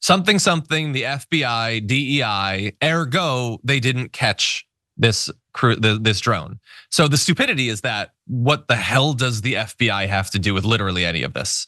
[0.00, 4.66] Something, something, the FBI, DEI, ergo, they didn't catch
[5.02, 6.58] this crew, this drone.
[6.90, 10.64] So the stupidity is that what the hell does the FBI have to do with
[10.64, 11.66] literally any of this?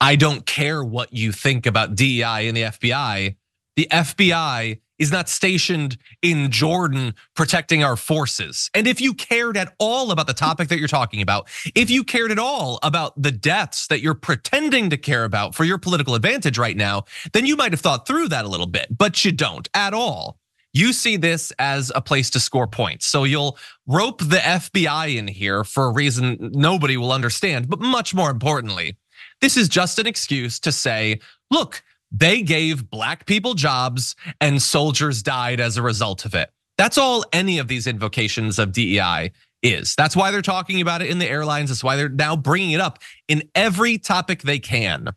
[0.00, 3.36] I don't care what you think about DEI and the FBI.
[3.76, 8.70] The FBI is not stationed in Jordan protecting our forces.
[8.74, 12.04] And if you cared at all about the topic that you're talking about, if you
[12.04, 16.14] cared at all about the deaths that you're pretending to care about for your political
[16.14, 19.32] advantage right now, then you might have thought through that a little bit, but you
[19.32, 20.38] don't at all.
[20.76, 23.06] You see this as a place to score points.
[23.06, 27.70] So you'll rope the FBI in here for a reason nobody will understand.
[27.70, 28.98] But much more importantly,
[29.40, 35.22] this is just an excuse to say, look, they gave black people jobs and soldiers
[35.22, 36.50] died as a result of it.
[36.76, 39.94] That's all any of these invocations of DEI is.
[39.94, 41.70] That's why they're talking about it in the airlines.
[41.70, 45.08] That's why they're now bringing it up in every topic they can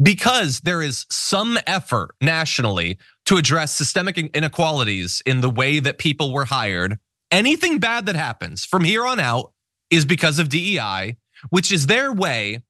[0.00, 6.32] because there is some effort nationally to address systemic inequalities in the way that people
[6.32, 6.98] were hired.
[7.30, 9.52] Anything bad that happens from here on out
[9.90, 11.16] is because of DEI,
[11.50, 12.62] which is their way.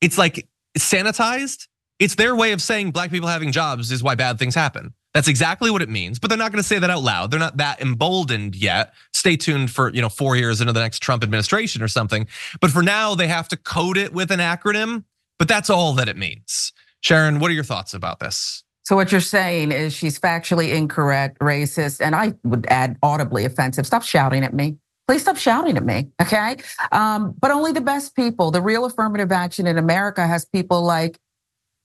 [0.00, 1.68] It's like sanitized.
[1.98, 4.94] It's their way of saying black people having jobs is why bad things happen.
[5.14, 7.30] That's exactly what it means, but they're not going to say that out loud.
[7.30, 8.94] They're not that emboldened yet.
[9.12, 12.26] Stay tuned for, you know, 4 years into the next Trump administration or something.
[12.60, 15.04] But for now they have to code it with an acronym
[15.40, 16.70] but that's all that it means.
[17.00, 18.62] Sharon, what are your thoughts about this?
[18.84, 23.86] So what you're saying is she's factually incorrect, racist, and I would add audibly offensive.
[23.86, 24.76] Stop shouting at me.
[25.06, 26.56] Please stop shouting at me, okay?
[26.92, 28.50] Um, but only the best people.
[28.50, 31.18] The real affirmative action in America has people like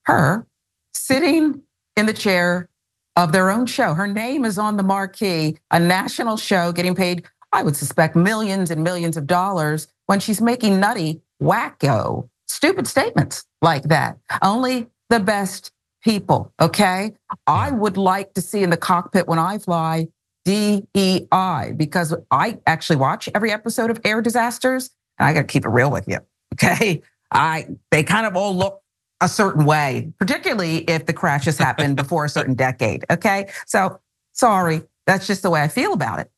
[0.04, 0.46] her
[0.94, 1.62] sitting
[1.96, 2.70] in the chair
[3.16, 3.94] of their own show.
[3.94, 8.70] Her name is on the marquee, a national show getting paid, I would suspect, millions
[8.70, 14.18] and millions of dollars when she's making nutty, wacko stupid statements like that.
[14.42, 15.72] Only the best
[16.06, 17.14] people, okay?
[17.48, 20.08] I would like to see in the cockpit when I fly
[20.46, 25.66] DEI because I actually watch every episode of Air Disasters and I got to keep
[25.66, 26.20] it real with you,
[26.54, 27.02] okay?
[27.32, 28.82] I they kind of all look
[29.20, 33.50] a certain way, particularly if the crashes happened before a certain decade, okay?
[33.66, 34.00] So,
[34.34, 36.30] sorry, that's just the way I feel about it.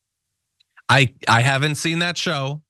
[0.88, 2.62] I I haven't seen that show.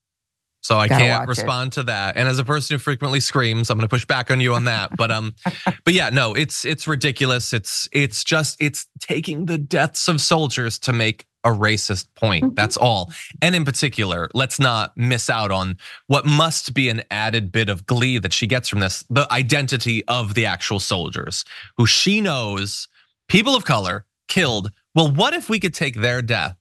[0.69, 1.75] So I Gotta can't respond it.
[1.77, 2.19] to that.
[2.19, 4.65] And as a person who frequently screams, I'm going to push back on you on
[4.65, 4.95] that.
[4.99, 7.55] But um, but yeah, no, it's it's ridiculous.
[7.55, 12.45] It's it's just it's taking the deaths of soldiers to make a racist point.
[12.45, 12.55] Mhm.
[12.55, 13.11] That's all.
[13.41, 15.79] And in particular, let's not miss out on
[16.09, 20.05] what must be an added bit of glee that she gets from this the identity
[20.07, 21.47] of the actual soldiers
[21.79, 22.89] who she knows
[23.31, 24.71] people of color killed.
[24.95, 26.57] Well, what if we could take their death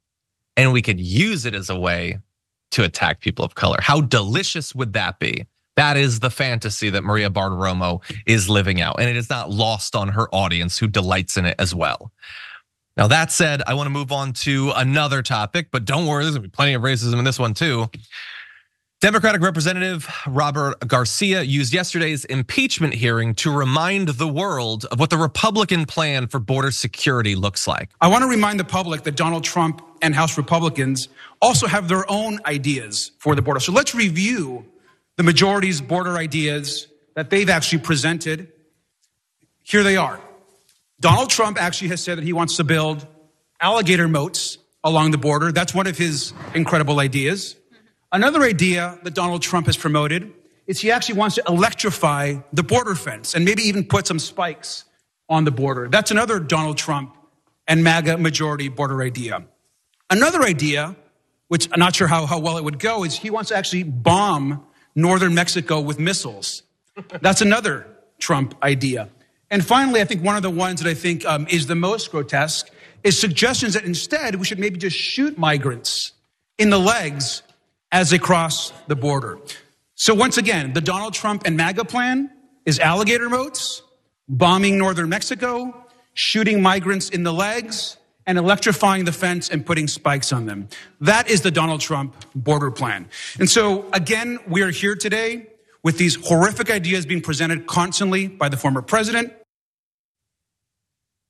[0.55, 2.19] and we could use it as a way
[2.71, 3.77] to attack people of color?
[3.81, 5.45] How delicious would that be?
[5.75, 9.95] That is the fantasy that Maria Bartiromo is living out, and it is not lost
[9.95, 12.11] on her audience who delights in it as well.
[12.97, 16.33] Now, that said, I want to move on to another topic, but don't worry, there's
[16.35, 17.87] gonna be plenty of racism in this one too.
[18.99, 25.17] Democratic Representative Robert Garcia used yesterday's impeachment hearing to remind the world of what the
[25.17, 27.91] Republican plan for border security looks like.
[28.01, 31.09] I want to remind the public that Donald Trump and House Republicans
[31.43, 33.59] also have their own ideas for the border.
[33.59, 34.65] So let's review
[35.15, 38.51] the majority's border ideas that they've actually presented.
[39.61, 40.19] Here they are.
[40.99, 43.05] Donald Trump actually has said that he wants to build
[43.61, 45.51] alligator moats along the border.
[45.51, 47.56] That's one of his incredible ideas.
[48.11, 50.31] Another idea that Donald Trump has promoted
[50.65, 54.85] is he actually wants to electrify the border fence and maybe even put some spikes
[55.29, 55.87] on the border.
[55.89, 57.17] That's another Donald Trump
[57.67, 59.45] and MAGA majority border idea.
[60.09, 60.95] Another idea,
[61.49, 63.83] which I'm not sure how, how well it would go, is he wants to actually
[63.83, 64.65] bomb
[64.95, 66.63] northern Mexico with missiles.
[67.21, 67.87] That's another
[68.19, 69.09] Trump idea.
[69.49, 72.11] And finally, I think one of the ones that I think um, is the most
[72.11, 72.69] grotesque
[73.03, 76.13] is suggestions that instead we should maybe just shoot migrants
[76.57, 77.43] in the legs
[77.91, 79.39] as they cross the border.
[79.95, 82.29] So once again, the Donald Trump and MAGA plan
[82.65, 83.81] is alligator moats,
[84.27, 90.33] bombing northern Mexico, shooting migrants in the legs, and electrifying the fence and putting spikes
[90.33, 90.67] on them.
[90.99, 93.07] That is the Donald Trump border plan.
[93.39, 95.47] And so again, we are here today
[95.81, 99.33] with these horrific ideas being presented constantly by the former president.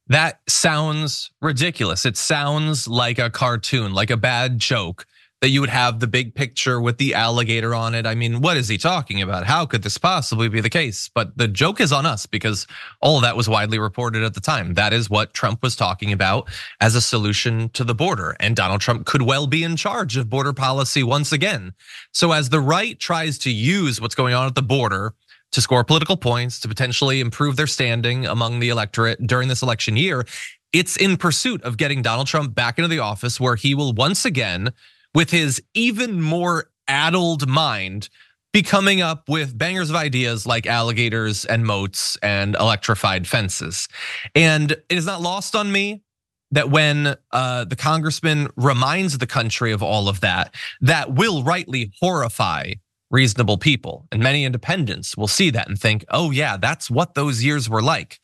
[0.07, 2.05] That sounds ridiculous.
[2.05, 5.05] It sounds like a cartoon, like a bad joke
[5.41, 8.07] that you would have the big picture with the alligator on it.
[8.07, 9.45] I mean, what is he talking about?
[9.45, 11.11] How could this possibly be the case?
[11.13, 12.65] But the joke is on us because
[13.01, 14.73] all of that was widely reported at the time.
[14.73, 16.49] That is what Trump was talking about
[16.81, 18.35] as a solution to the border.
[18.39, 21.73] And Donald Trump could well be in charge of border policy once again.
[22.13, 25.13] So as the right tries to use what's going on at the border
[25.51, 29.95] to score political points, to potentially improve their standing among the electorate during this election
[29.97, 30.25] year,
[30.73, 34.25] it's in pursuit of getting Donald Trump back into the office where he will once
[34.25, 34.73] again
[35.17, 38.07] with his even more addled mind,
[38.53, 43.87] be coming up with bangers of ideas like alligators and moats and electrified fences.
[44.35, 46.03] And it is not lost on me
[46.51, 51.91] that when uh, the congressman reminds the country of all of that, that will rightly
[51.99, 52.73] horrify
[53.09, 54.05] reasonable people.
[54.11, 57.81] And many independents will see that and think, oh, yeah, that's what those years were
[57.81, 58.19] like.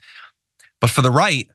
[0.79, 1.47] But for the right,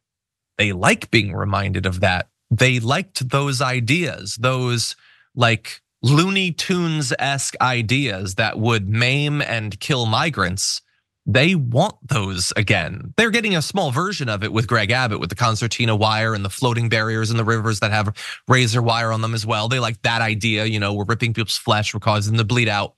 [0.56, 2.28] they like being reminded of that.
[2.50, 4.96] They liked those ideas, those
[5.38, 10.82] like Looney Tunes esque ideas that would maim and kill migrants,
[11.26, 13.14] they want those again.
[13.16, 16.44] They're getting a small version of it with Greg Abbott with the concertina wire and
[16.44, 18.16] the floating barriers in the rivers that have
[18.48, 19.68] razor wire on them as well.
[19.68, 22.68] They like that idea, you know, we're ripping people's flesh, we're causing them to bleed
[22.68, 22.94] out.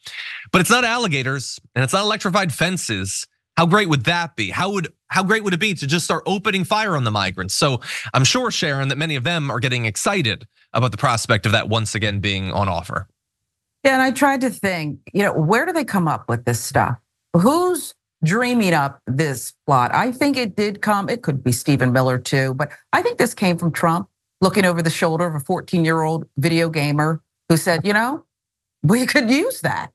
[0.50, 3.26] But it's not alligators and it's not electrified fences.
[3.56, 4.48] How great would that be?
[4.50, 7.54] How would how great would it be to just start opening fire on the migrants?
[7.54, 7.80] So
[8.14, 11.68] I'm sure Sharon that many of them are getting excited about the prospect of that
[11.68, 13.08] once again being on offer.
[13.84, 16.60] Yeah, and I tried to think, you know, where do they come up with this
[16.60, 16.98] stuff?
[17.34, 19.94] Who's dreaming up this plot?
[19.94, 23.34] I think it did come, it could be Stephen Miller too, but I think this
[23.34, 24.08] came from Trump
[24.40, 28.24] looking over the shoulder of a 14 year old video gamer who said, you know,
[28.82, 29.90] we could use that.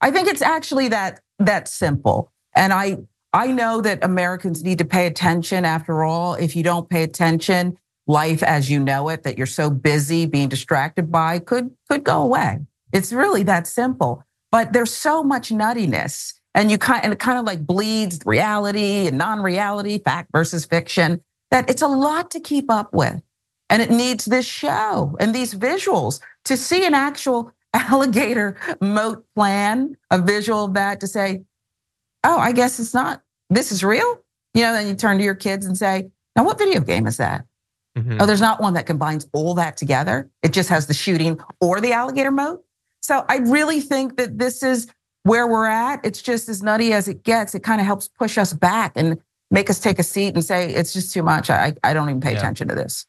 [0.00, 2.32] I think it's actually that that simple.
[2.54, 2.98] And I
[3.32, 6.34] I know that Americans need to pay attention after all.
[6.34, 7.76] If you don't pay attention,
[8.10, 12.22] life as you know it that you're so busy being distracted by could could go
[12.22, 12.58] away.
[12.92, 14.24] It's really that simple.
[14.50, 19.06] But there's so much nuttiness and you kind and it kind of like bleeds reality
[19.06, 23.22] and non-reality, fact versus fiction that it's a lot to keep up with.
[23.68, 29.96] And it needs this show and these visuals to see an actual alligator moat plan,
[30.10, 31.42] a visual of that to say,
[32.24, 34.20] oh, I guess it's not, this is real.
[34.54, 37.18] You know, then you turn to your kids and say, now what video game is
[37.18, 37.44] that?
[38.02, 38.18] Mm-hmm.
[38.20, 40.30] Oh, there's not one that combines all that together.
[40.42, 42.64] It just has the shooting or the alligator moat.
[43.02, 44.88] So I really think that this is
[45.24, 46.04] where we're at.
[46.04, 47.54] It's just as nutty as it gets.
[47.54, 49.18] It kind of helps push us back and
[49.50, 51.50] make us take a seat and say, it's just too much.
[51.50, 52.38] I, I don't even pay Yeah.
[52.38, 53.06] attention to this.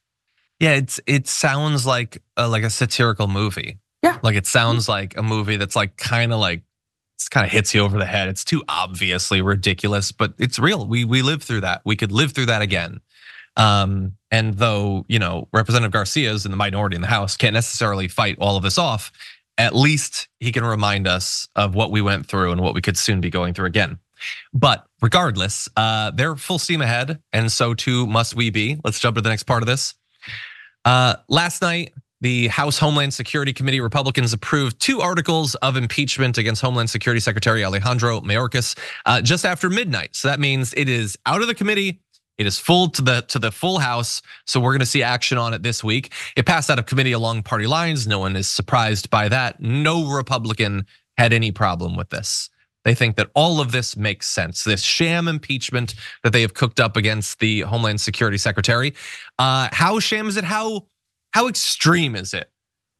[0.59, 3.79] Yeah, it's it sounds like a, like a satirical movie.
[4.03, 4.17] Yeah.
[4.23, 6.63] like it sounds like a movie that's like kind of like
[7.17, 8.29] it's kind of hits you over the head.
[8.29, 10.87] It's too obviously ridiculous, but it's real.
[10.87, 11.81] We we lived through that.
[11.85, 12.99] We could live through that again.
[13.57, 17.53] Um, and though, you know, Representative Garcia is in the minority in the House, can't
[17.53, 19.11] necessarily fight all of this off,
[19.57, 22.97] at least he can remind us of what we went through and what we could
[22.97, 23.99] soon be going through again.
[24.53, 28.79] But regardless, uh, they're full steam ahead, and so too must we be.
[28.83, 29.93] Let's jump to the next part of this.
[30.85, 36.61] Uh, last night, the House Homeland Security Committee Republicans approved two articles of impeachment against
[36.61, 38.77] Homeland Security Secretary Alejandro Mayorkas
[39.07, 40.15] uh, just after midnight.
[40.15, 41.99] So that means it is out of the committee.
[42.41, 44.21] It is full to the to the full House.
[44.45, 46.11] So we're going to see action on it this week.
[46.35, 48.07] It passed out of committee along party lines.
[48.07, 49.61] No one is surprised by that.
[49.61, 50.85] No Republican
[51.17, 52.49] had any problem with this.
[52.83, 54.63] They think that all of this makes sense.
[54.63, 58.95] This sham impeachment that they have cooked up against the Homeland Security Secretary.
[59.37, 60.43] Uh, how sham is it?
[60.43, 60.87] How
[61.31, 62.49] how extreme is it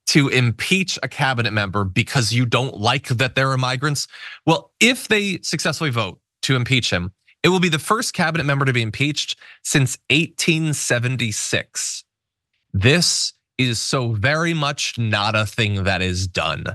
[0.07, 4.07] to impeach a cabinet member because you don't like that there are migrants?
[4.45, 7.11] Well, if they successfully vote to impeach him,
[7.43, 12.03] it will be the first cabinet member to be impeached since 1876.
[12.73, 16.65] This is so very much not a thing that is done.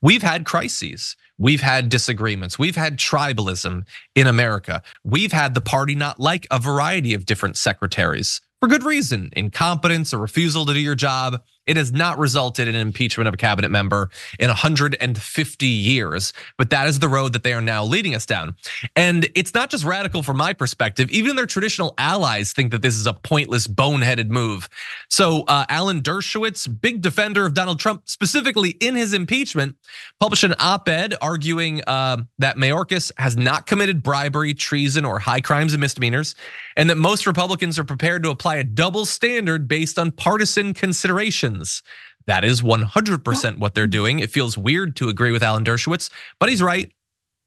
[0.00, 1.16] We've had crises.
[1.38, 2.58] We've had disagreements.
[2.58, 4.82] We've had tribalism in America.
[5.04, 10.12] We've had the party not like a variety of different secretaries for good reason incompetence,
[10.12, 11.42] a refusal to do your job.
[11.66, 16.70] It has not resulted in an impeachment of a cabinet member in 150 years, but
[16.70, 18.56] that is the road that they are now leading us down.
[18.94, 22.94] And it's not just radical from my perspective, even their traditional allies think that this
[22.94, 24.68] is a pointless, boneheaded move.
[25.08, 29.76] So, uh, Alan Dershowitz, big defender of Donald Trump, specifically in his impeachment,
[30.20, 35.40] published an op ed arguing uh, that Mayorkas has not committed bribery, treason, or high
[35.40, 36.34] crimes and misdemeanors,
[36.76, 41.82] and that most Republicans are prepared to apply a double standard based on partisan considerations.
[42.26, 44.18] That is 100% what they're doing.
[44.18, 46.92] It feels weird to agree with Alan Dershowitz, but he's right.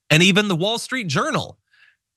[0.09, 1.59] And even the Wall Street Journal,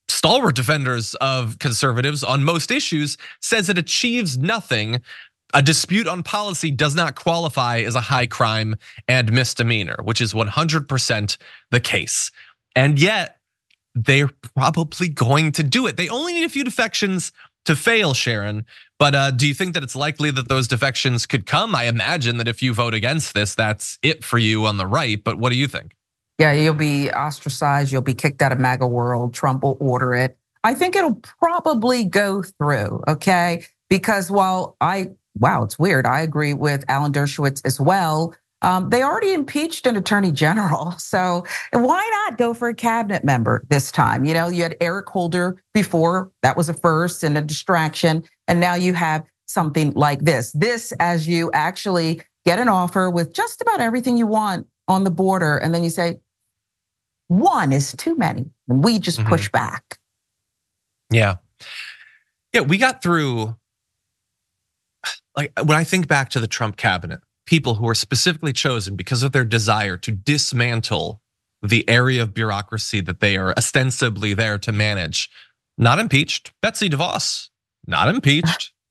[0.07, 5.01] stalwart defenders of conservatives on most issues, says it achieves nothing.
[5.53, 8.75] A dispute on policy does not qualify as a high crime
[9.07, 11.37] and misdemeanor, which is 100%
[11.69, 12.31] the case.
[12.75, 13.37] And yet,
[13.95, 15.97] they're probably going to do it.
[15.97, 17.31] They only need a few defections
[17.65, 18.65] to fail, Sharon.
[18.99, 21.75] But uh, do you think that it's likely that those defections could come?
[21.75, 25.21] I imagine that if you vote against this, that's it for you on the right.
[25.23, 25.95] But what do you think?
[26.39, 27.91] Yeah, you'll be ostracized.
[27.91, 29.33] You'll be kicked out of MAGA world.
[29.33, 30.37] Trump will order it.
[30.63, 33.65] I think it'll probably go through, okay?
[33.89, 36.05] Because while I, wow, it's weird.
[36.05, 38.33] I agree with Alan Dershowitz as well.
[38.63, 40.95] Um, they already impeached an attorney general.
[41.13, 44.25] So why not go for a cabinet member this time?
[44.25, 48.23] You know, you had Eric Holder before, that was a first and a distraction.
[48.47, 50.51] And now you have something like this.
[50.53, 55.11] This, as you actually get an offer with just about everything you want on the
[55.11, 56.19] border, and then you say,
[57.27, 59.29] one is too many, and we just mm-hmm.
[59.29, 59.99] push back.
[61.11, 61.35] Yeah.
[62.53, 63.55] Yeah, we got through,
[65.37, 69.23] like, when I think back to the Trump cabinet, people who are specifically chosen because
[69.23, 71.21] of their desire to dismantle
[71.61, 75.29] the area of bureaucracy that they are ostensibly there to manage,
[75.77, 76.51] not impeached.
[76.61, 77.49] Betsy DeVos,
[77.87, 78.71] not impeached.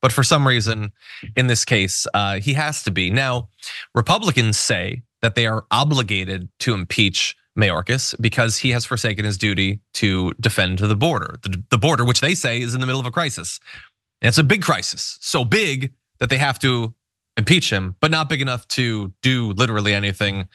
[0.00, 0.92] But for some reason,
[1.34, 3.10] in this case, uh, he has to be.
[3.10, 3.48] Now,
[3.96, 9.80] Republicans say that they are obligated to impeach Mayorkas because he has forsaken his duty
[9.94, 13.10] to defend the border, the, border, which they say is in the middle of a
[13.10, 13.58] crisis.
[14.22, 16.94] And it's a big crisis, so big that they have to
[17.38, 20.48] impeach him, but not big enough to do literally anything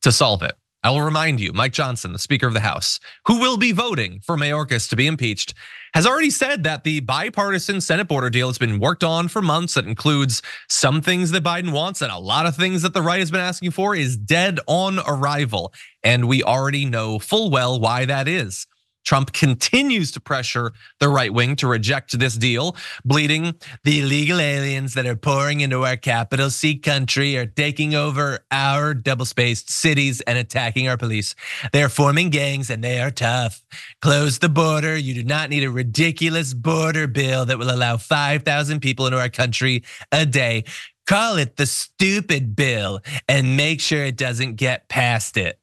[0.00, 0.54] to solve it.
[0.84, 4.20] I will remind you, Mike Johnson, the Speaker of the House, who will be voting
[4.24, 5.52] for Mayorkas to be impeached,
[5.92, 9.74] has already said that the bipartisan Senate border deal has been worked on for months.
[9.74, 13.18] That includes some things that Biden wants and a lot of things that the right
[13.18, 15.72] has been asking for is dead on arrival.
[16.04, 18.68] And we already know full well why that is.
[19.08, 24.92] Trump continues to pressure the right wing to reject this deal, bleeding the illegal aliens
[24.92, 30.20] that are pouring into our capital C country are taking over our double spaced cities
[30.20, 31.34] and attacking our police.
[31.72, 33.64] They are forming gangs and they are tough.
[34.02, 34.94] Close the border.
[34.94, 39.30] You do not need a ridiculous border bill that will allow 5,000 people into our
[39.30, 40.64] country a day.
[41.06, 45.58] Call it the stupid bill and make sure it doesn't get past it.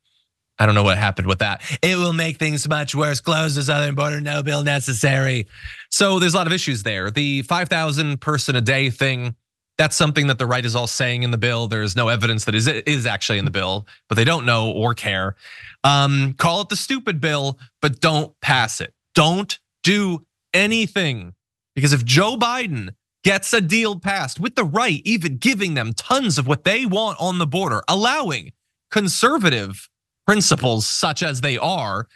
[0.58, 1.62] I don't know what happened with that.
[1.82, 3.20] It will make things much worse.
[3.20, 5.48] Close the southern border, no bill necessary.
[5.90, 7.12] So there's a lot of issues there.
[7.12, 9.36] The 5,000 person a day thing,
[9.78, 11.68] that's something that the right is all saying in the bill.
[11.68, 14.94] There's no evidence that is is actually in the bill, but they don't know or
[14.94, 15.36] care.
[15.84, 18.94] Um, call it the stupid bill, but don't pass it.
[19.14, 21.34] Don't do anything.
[21.76, 22.92] Because if Joe Biden
[23.26, 27.20] gets a deal passed with the right, even giving them tons of what they want
[27.20, 28.54] on the border, allowing
[28.92, 29.90] conservative
[30.26, 32.08] principles such as they are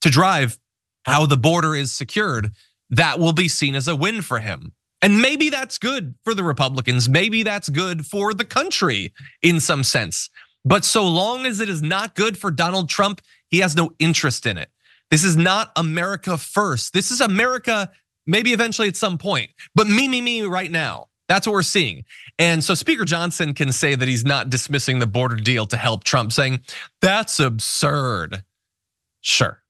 [0.00, 0.58] to drive
[1.04, 2.52] how the border is secured,
[2.90, 4.72] that will be seen as a win for him.
[5.02, 7.08] And maybe that's good for the Republicans.
[7.08, 10.30] Maybe that's good for the country in some sense.
[10.64, 14.46] But so long as it is not good for Donald Trump, he has no interest
[14.46, 14.70] in it.
[15.10, 16.94] This is not America first.
[16.94, 17.90] This is America
[18.26, 21.08] maybe eventually at some point, but me, me, me right now.
[21.28, 22.04] That's what we're seeing.
[22.38, 26.04] And so Speaker Johnson can say that he's not dismissing the border deal to help
[26.04, 26.60] Trump, saying
[27.00, 28.44] that's absurd.
[29.20, 29.60] Sure.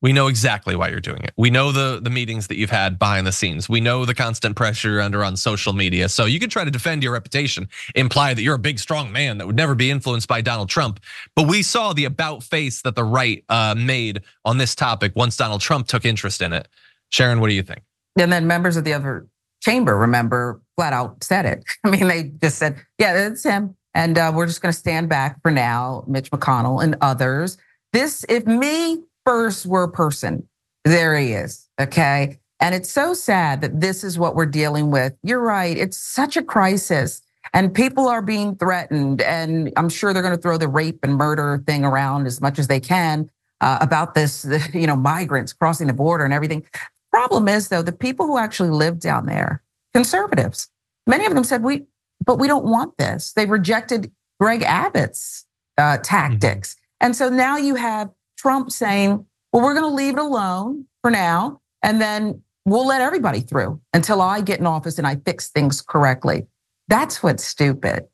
[0.00, 1.32] We know exactly why you're doing it.
[1.36, 3.68] We know the, the meetings that you've had behind the scenes.
[3.68, 6.08] We know the constant pressure you're under on social media.
[6.08, 9.38] So you can try to defend your reputation, imply that you're a big, strong man
[9.38, 11.00] that would never be influenced by Donald Trump.
[11.34, 15.36] But we saw the about face that the right uh, made on this topic once
[15.36, 16.68] Donald Trump took interest in it.
[17.10, 17.82] Sharon, what do you think?
[18.16, 19.26] And then members of the other
[19.68, 21.64] chamber, remember, flat out said it.
[21.84, 23.76] I mean, they just said, yeah, it's him.
[23.94, 27.58] And uh, we're just going to stand back for now, Mitch McConnell and others.
[27.92, 30.48] This, if me first were a person.
[30.84, 31.68] There he is.
[31.80, 32.38] Okay.
[32.60, 35.14] And it's so sad that this is what we're dealing with.
[35.22, 35.76] You're right.
[35.76, 37.20] It's such a crisis.
[37.52, 39.20] And people are being threatened.
[39.22, 42.58] And I'm sure they're going to throw the rape and murder thing around as much
[42.58, 46.64] as they can uh, about this, you know, migrants crossing the border and everything.
[47.10, 49.62] Problem is, though, the people who actually live down there,
[49.94, 50.68] conservatives,
[51.06, 51.86] many of them said, we,
[52.24, 53.32] but we don't want this.
[53.32, 55.46] They rejected Greg Abbott's
[55.78, 56.74] uh, tactics.
[56.74, 57.06] Mm-hmm.
[57.06, 61.10] And so now you have Trump saying, well, we're going to leave it alone for
[61.10, 61.60] now.
[61.82, 65.80] And then we'll let everybody through until I get in office and I fix things
[65.80, 66.46] correctly.
[66.88, 68.06] That's what's stupid.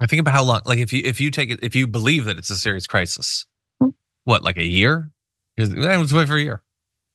[0.00, 2.24] I think about how long, like if you if you take it, if you believe
[2.24, 3.46] that it's a serious crisis,
[3.80, 3.90] hmm.
[4.24, 5.10] what like a year?
[5.56, 6.62] Let's wait for a year.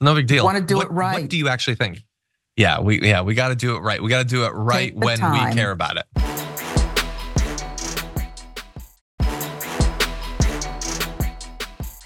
[0.02, 0.46] No big deal.
[0.46, 1.22] Want to do what, it right?
[1.22, 2.04] What do you actually think?
[2.56, 4.02] Yeah, we yeah we got to do it right.
[4.02, 5.50] We got to do it right when time.
[5.50, 6.06] we care about it.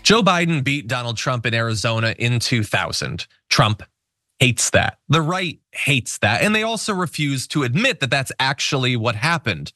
[0.04, 3.26] Joe Biden beat Donald Trump in Arizona in 2000.
[3.50, 3.84] Trump
[4.40, 4.98] hates that.
[5.08, 6.42] The right hates that.
[6.42, 9.72] And they also refuse to admit that that's actually what happened.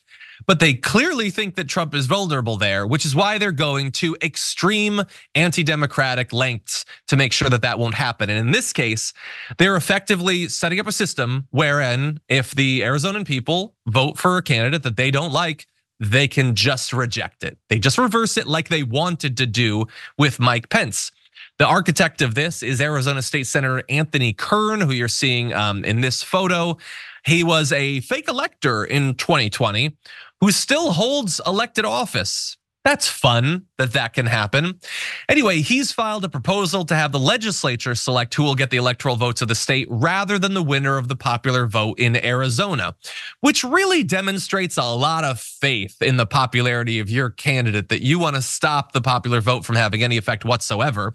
[0.46, 4.16] But they clearly think that Trump is vulnerable there, which is why they're going to
[4.22, 5.02] extreme
[5.36, 8.30] anti democratic lengths to make sure that that won't happen.
[8.30, 9.14] And in this case,
[9.58, 14.84] they're effectively setting up a system wherein if the Arizonan people vote for a candidate
[14.84, 15.68] that they don't like,
[16.00, 17.58] they can just reject it.
[17.70, 21.12] They just reverse it like they wanted to do with Mike Pence.
[21.58, 26.02] The architect of this is Arizona State Senator Anthony Kern, who you're seeing um, in
[26.02, 26.78] this photo.
[27.26, 29.98] He was a fake elector in 2020
[30.42, 32.58] who still holds elected office.
[32.88, 34.80] That's fun that that can happen.
[35.28, 39.18] Anyway, he's filed a proposal to have the legislature select who will get the electoral
[39.18, 42.96] votes of the state rather than the winner of the popular vote in Arizona,
[43.42, 48.20] which really demonstrates a lot of faith in the popularity of your candidate that you
[48.20, 51.14] want to stop the popular vote from having any effect whatsoever.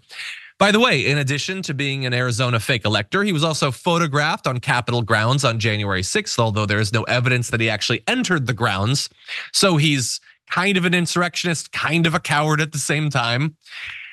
[0.59, 4.47] By the way, in addition to being an Arizona fake elector, he was also photographed
[4.47, 8.47] on Capitol grounds on January 6th, although there is no evidence that he actually entered
[8.47, 9.09] the grounds.
[9.51, 13.57] So he's kind of an insurrectionist, kind of a coward at the same time.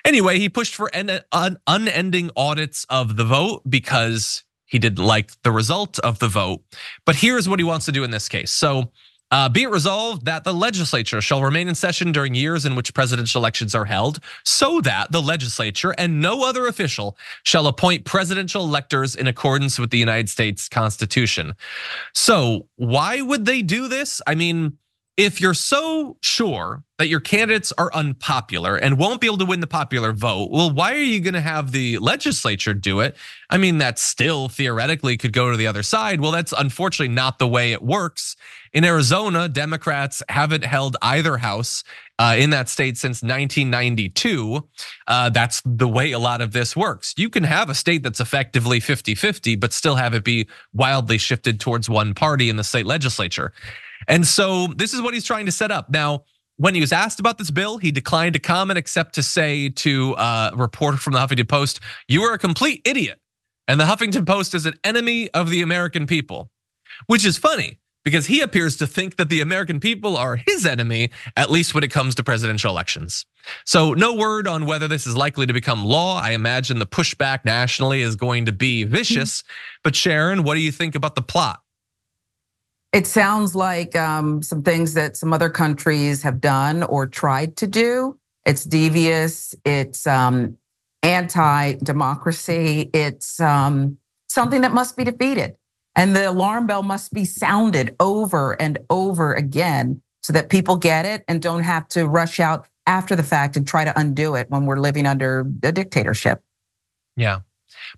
[0.05, 1.21] Anyway, he pushed for an,
[1.67, 6.63] unending audits of the vote because he didn't like the result of the vote.
[7.05, 8.51] But here's what he wants to do in this case.
[8.51, 8.93] So,
[9.31, 12.93] uh, be it resolved that the legislature shall remain in session during years in which
[12.95, 18.65] presidential elections are held, so that the legislature and no other official shall appoint presidential
[18.65, 21.55] electors in accordance with the United States Constitution.
[22.13, 24.21] So, why would they do this?
[24.27, 24.79] I mean,
[25.21, 29.61] if you're so sure that your candidates are unpopular and won't be able to win
[29.61, 33.15] the popular vote, well, why are you going to have the legislature do it?
[33.51, 36.23] I mean, that still theoretically could go to the other side.
[36.23, 38.35] Well, that's unfortunately not the way it works.
[38.73, 41.85] In Arizona, Democrats haven't held either house
[42.19, 44.67] uh, in that state since 1992.
[45.07, 47.13] Uh, that's the way a lot of this works.
[47.19, 51.19] You can have a state that's effectively 50 50, but still have it be wildly
[51.19, 53.53] shifted towards one party in the state legislature.
[54.09, 55.91] And so this is what he's trying to set up.
[55.91, 56.25] Now,
[56.57, 60.15] when he was asked about this bill, he declined to comment except to say to
[60.19, 63.19] a reporter from the Huffington Post, You are a complete idiot.
[63.67, 66.51] And the Huffington Post is an enemy of the American people,
[67.07, 71.11] which is funny because he appears to think that the American people are his enemy,
[71.37, 73.27] at least when it comes to presidential elections.
[73.65, 76.21] So, no word on whether this is likely to become law.
[76.21, 79.43] I imagine the pushback nationally is going to be vicious.
[79.43, 79.81] Mm-hmm.
[79.85, 81.61] But, Sharon, what do you think about the plot?
[82.93, 87.67] It sounds like um, some things that some other countries have done or tried to
[87.67, 88.19] do.
[88.45, 89.55] It's devious.
[89.65, 90.57] It's um,
[91.03, 92.91] anti-democracy.
[92.93, 95.55] It's um, something that must be defeated,
[95.95, 101.07] and the alarm bell must be sounded over and over again so that people get
[101.07, 104.51] it and don't have to rush out after the fact and try to undo it
[104.51, 106.43] when we're living under a dictatorship.
[107.17, 107.41] Yeah.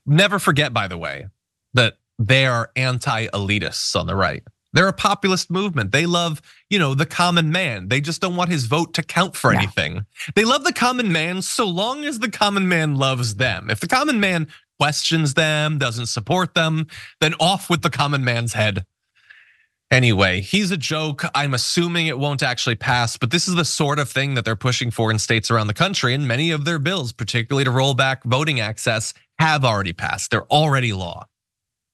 [0.05, 1.28] Never forget, by the way,
[1.74, 4.43] that they are anti-elitists on the right.
[4.72, 5.92] They're a populist movement.
[5.92, 7.88] They love, you know, the common man.
[7.88, 9.58] They just don't want his vote to count for Yeah.
[9.58, 10.06] anything.
[10.34, 13.68] They love the common man so long as the common man loves them.
[13.70, 14.48] If the common man
[14.78, 16.86] questions them, doesn't support them,
[17.20, 18.84] then off with the common man's head.
[19.90, 21.22] Anyway, he's a joke.
[21.34, 24.56] I'm assuming it won't actually pass, but this is the sort of thing that they're
[24.56, 26.14] pushing for in states around the country.
[26.14, 30.30] And many of their bills, particularly to roll back voting access, have already passed.
[30.30, 31.26] They're already law.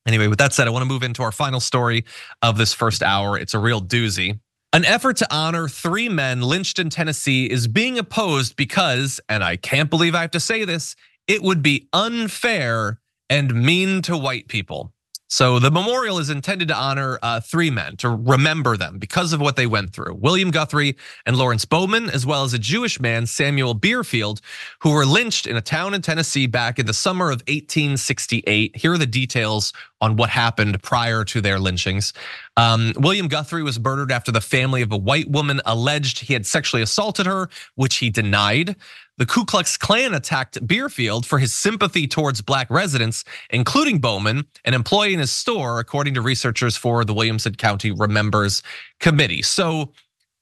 [0.09, 2.07] Anyway, with that said, I want to move into our final story
[2.41, 3.37] of this first hour.
[3.37, 4.41] It's a real doozy.
[4.73, 9.57] An effort to honor three men lynched in Tennessee is being opposed because, and I
[9.57, 10.97] can't believe I have to say this,
[11.27, 14.95] it would be unfair and mean to white people.
[15.29, 19.41] So the memorial is intended to honor uh, three men, to remember them because of
[19.41, 20.15] what they went through.
[20.15, 24.41] William Guthrie and Lawrence Bowman, as well as a Jewish man, Samuel Bierfield,
[24.79, 28.75] who were lynched in a town in Tennessee back in the summer of 1868.
[28.75, 32.15] Here are the details on what happened prior to their lynchings.
[32.57, 36.47] Um, William Guthrie was murdered after the family of a white woman alleged he had
[36.47, 38.77] sexually assaulted her, which he denied.
[39.19, 44.75] The Ku Klux Klan attacked Bierfield for his sympathy towards black residents, including Bowman, an
[44.75, 48.63] employee in his store, according to researchers for the Williamson County Remembers
[49.01, 49.43] Committee.
[49.43, 49.93] So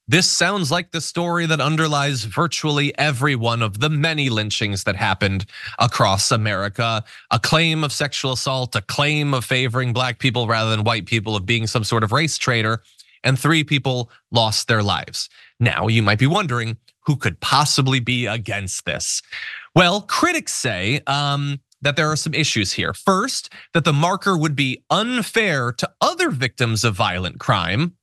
[0.07, 4.95] this sounds like the story that underlies virtually every one of the many lynchings that
[4.95, 5.47] happened
[5.79, 7.03] across America.
[7.31, 11.35] A claim of sexual assault, a claim of favoring black people rather than white people,
[11.35, 12.83] of being some sort of race traitor,
[13.25, 15.31] and three people lost their lives.
[15.59, 16.77] Now, you might be wondering
[17.07, 19.23] who could possibly be against this?
[19.75, 22.93] Well, critics say um, that there are some issues here.
[22.93, 27.97] First, that the marker would be unfair to other victims of violent crime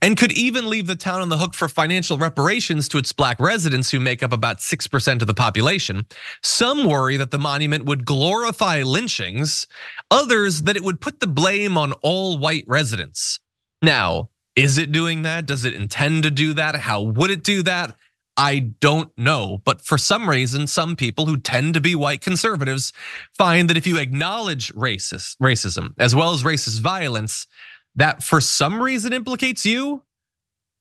[0.00, 3.38] and could even leave the town on the hook for financial reparations to its black
[3.38, 6.06] residents who make up about 6% of the population.
[6.42, 9.66] Some worry that the monument would glorify lynchings,
[10.10, 13.40] others that it would put the blame on all white residents.
[13.82, 15.46] Now, is it doing that?
[15.46, 16.74] Does it intend to do that?
[16.74, 17.94] How would it do that?
[18.36, 19.62] I don't know.
[19.64, 22.92] But for some reason, some people who tend to be white conservatives
[23.36, 27.46] find that if you acknowledge racist racism as well as racist violence,
[27.94, 30.02] that for some reason implicates you.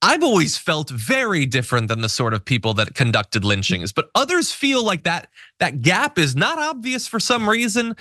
[0.01, 4.51] I've always felt very different than the sort of people that conducted lynchings, but others
[4.51, 5.27] feel like that
[5.59, 7.95] that gap is not obvious for some reason.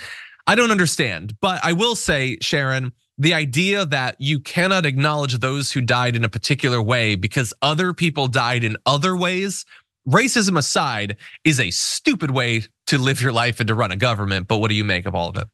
[0.47, 5.73] I don't understand, but I will say, Sharon, the idea that you cannot acknowledge those
[5.73, 9.64] who died in a particular way because other people died in other ways,
[10.07, 14.49] racism aside, is a stupid way to live your life and to run a government.
[14.49, 15.49] But what do you make of all of it?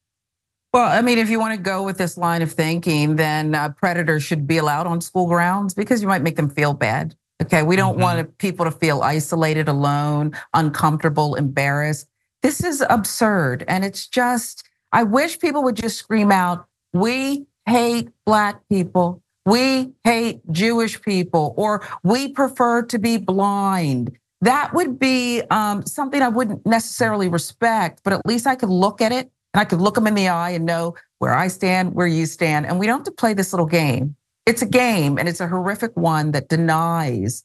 [0.72, 3.68] Well, I mean, if you want to go with this line of thinking, then uh,
[3.70, 7.14] predators should be allowed on school grounds because you might make them feel bad.
[7.42, 8.00] Okay, we don't Mhm.
[8.00, 12.06] want people to feel isolated, alone, uncomfortable, embarrassed.
[12.42, 13.64] This is absurd.
[13.68, 19.92] And it's just, I wish people would just scream out, we hate Black people, we
[20.04, 24.16] hate Jewish people, or we prefer to be blind.
[24.40, 29.00] That would be um, something I wouldn't necessarily respect, but at least I could look
[29.00, 31.94] at it and I could look them in the eye and know where I stand,
[31.94, 32.66] where you stand.
[32.66, 34.16] And we don't have to play this little game.
[34.46, 37.44] It's a game and it's a horrific one that denies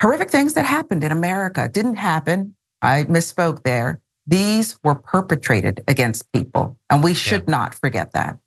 [0.00, 1.68] horrific things that happened in America.
[1.68, 2.54] Didn't happen.
[2.82, 4.00] I misspoke there.
[4.26, 8.38] These were perpetrated against people, and we should not forget that.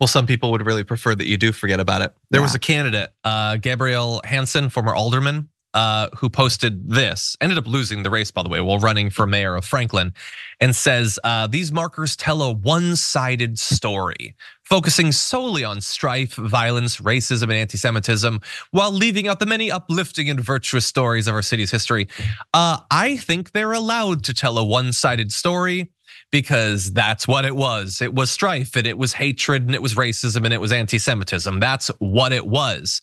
[0.00, 2.12] Well, some people would really prefer that you do forget about it.
[2.30, 7.66] There was a candidate, uh, Gabrielle Hanson, former alderman, uh, who posted this, ended up
[7.66, 10.12] losing the race, by the way, while running for mayor of Franklin,
[10.60, 16.98] and says uh, these markers tell a one sided story, focusing solely on strife, violence,
[16.98, 18.40] racism, and anti Semitism,
[18.70, 22.06] while leaving out the many uplifting and virtuous stories of our city's history.
[22.52, 25.90] Uh, I think they're allowed to tell a one sided story
[26.34, 28.02] because that's what it was.
[28.02, 30.98] It was strife and it was hatred and it was racism and it was anti
[30.98, 31.60] Semitism.
[31.60, 33.00] That's what it was.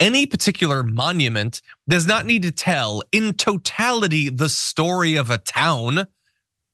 [0.00, 6.08] Any particular monument does not need to tell in totality the story of a town.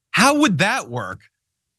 [0.09, 1.19] How would that work?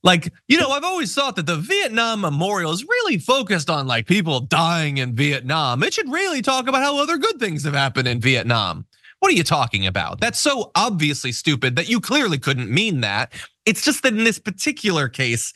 [0.05, 4.07] Like, you know, I've always thought that the Vietnam Memorial is really focused on like
[4.07, 5.83] people dying in Vietnam.
[5.83, 8.87] It should really talk about how other good things have happened in Vietnam.
[9.21, 10.21] What are you talking about?
[10.21, 13.33] That's so obviously stupid that you clearly couldn't mean that.
[13.67, 15.53] It's just that in this particular case,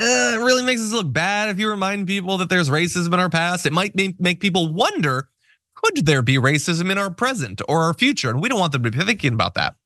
[0.00, 3.20] uh, it really makes us look bad if you remind people that there's racism in
[3.20, 3.66] our past.
[3.66, 5.28] It might make people wonder
[5.74, 8.30] could there be racism in our present or our future?
[8.30, 9.76] And we don't want them to be thinking about that.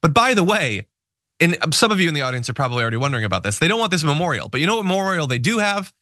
[0.00, 0.86] But by the way,
[1.38, 3.58] and some of you in the audience are probably already wondering about this.
[3.58, 5.92] They don't want this memorial, but you know what memorial they do have?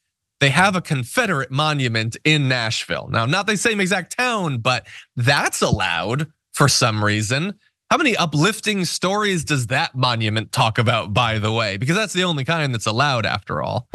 [0.40, 3.08] They have a Confederate monument in Nashville.
[3.10, 7.54] Now, not the same exact town, but that's allowed for some reason.
[7.90, 11.76] How many uplifting stories does that monument talk about, by the way?
[11.76, 13.88] Because that's the only kind that's allowed after all.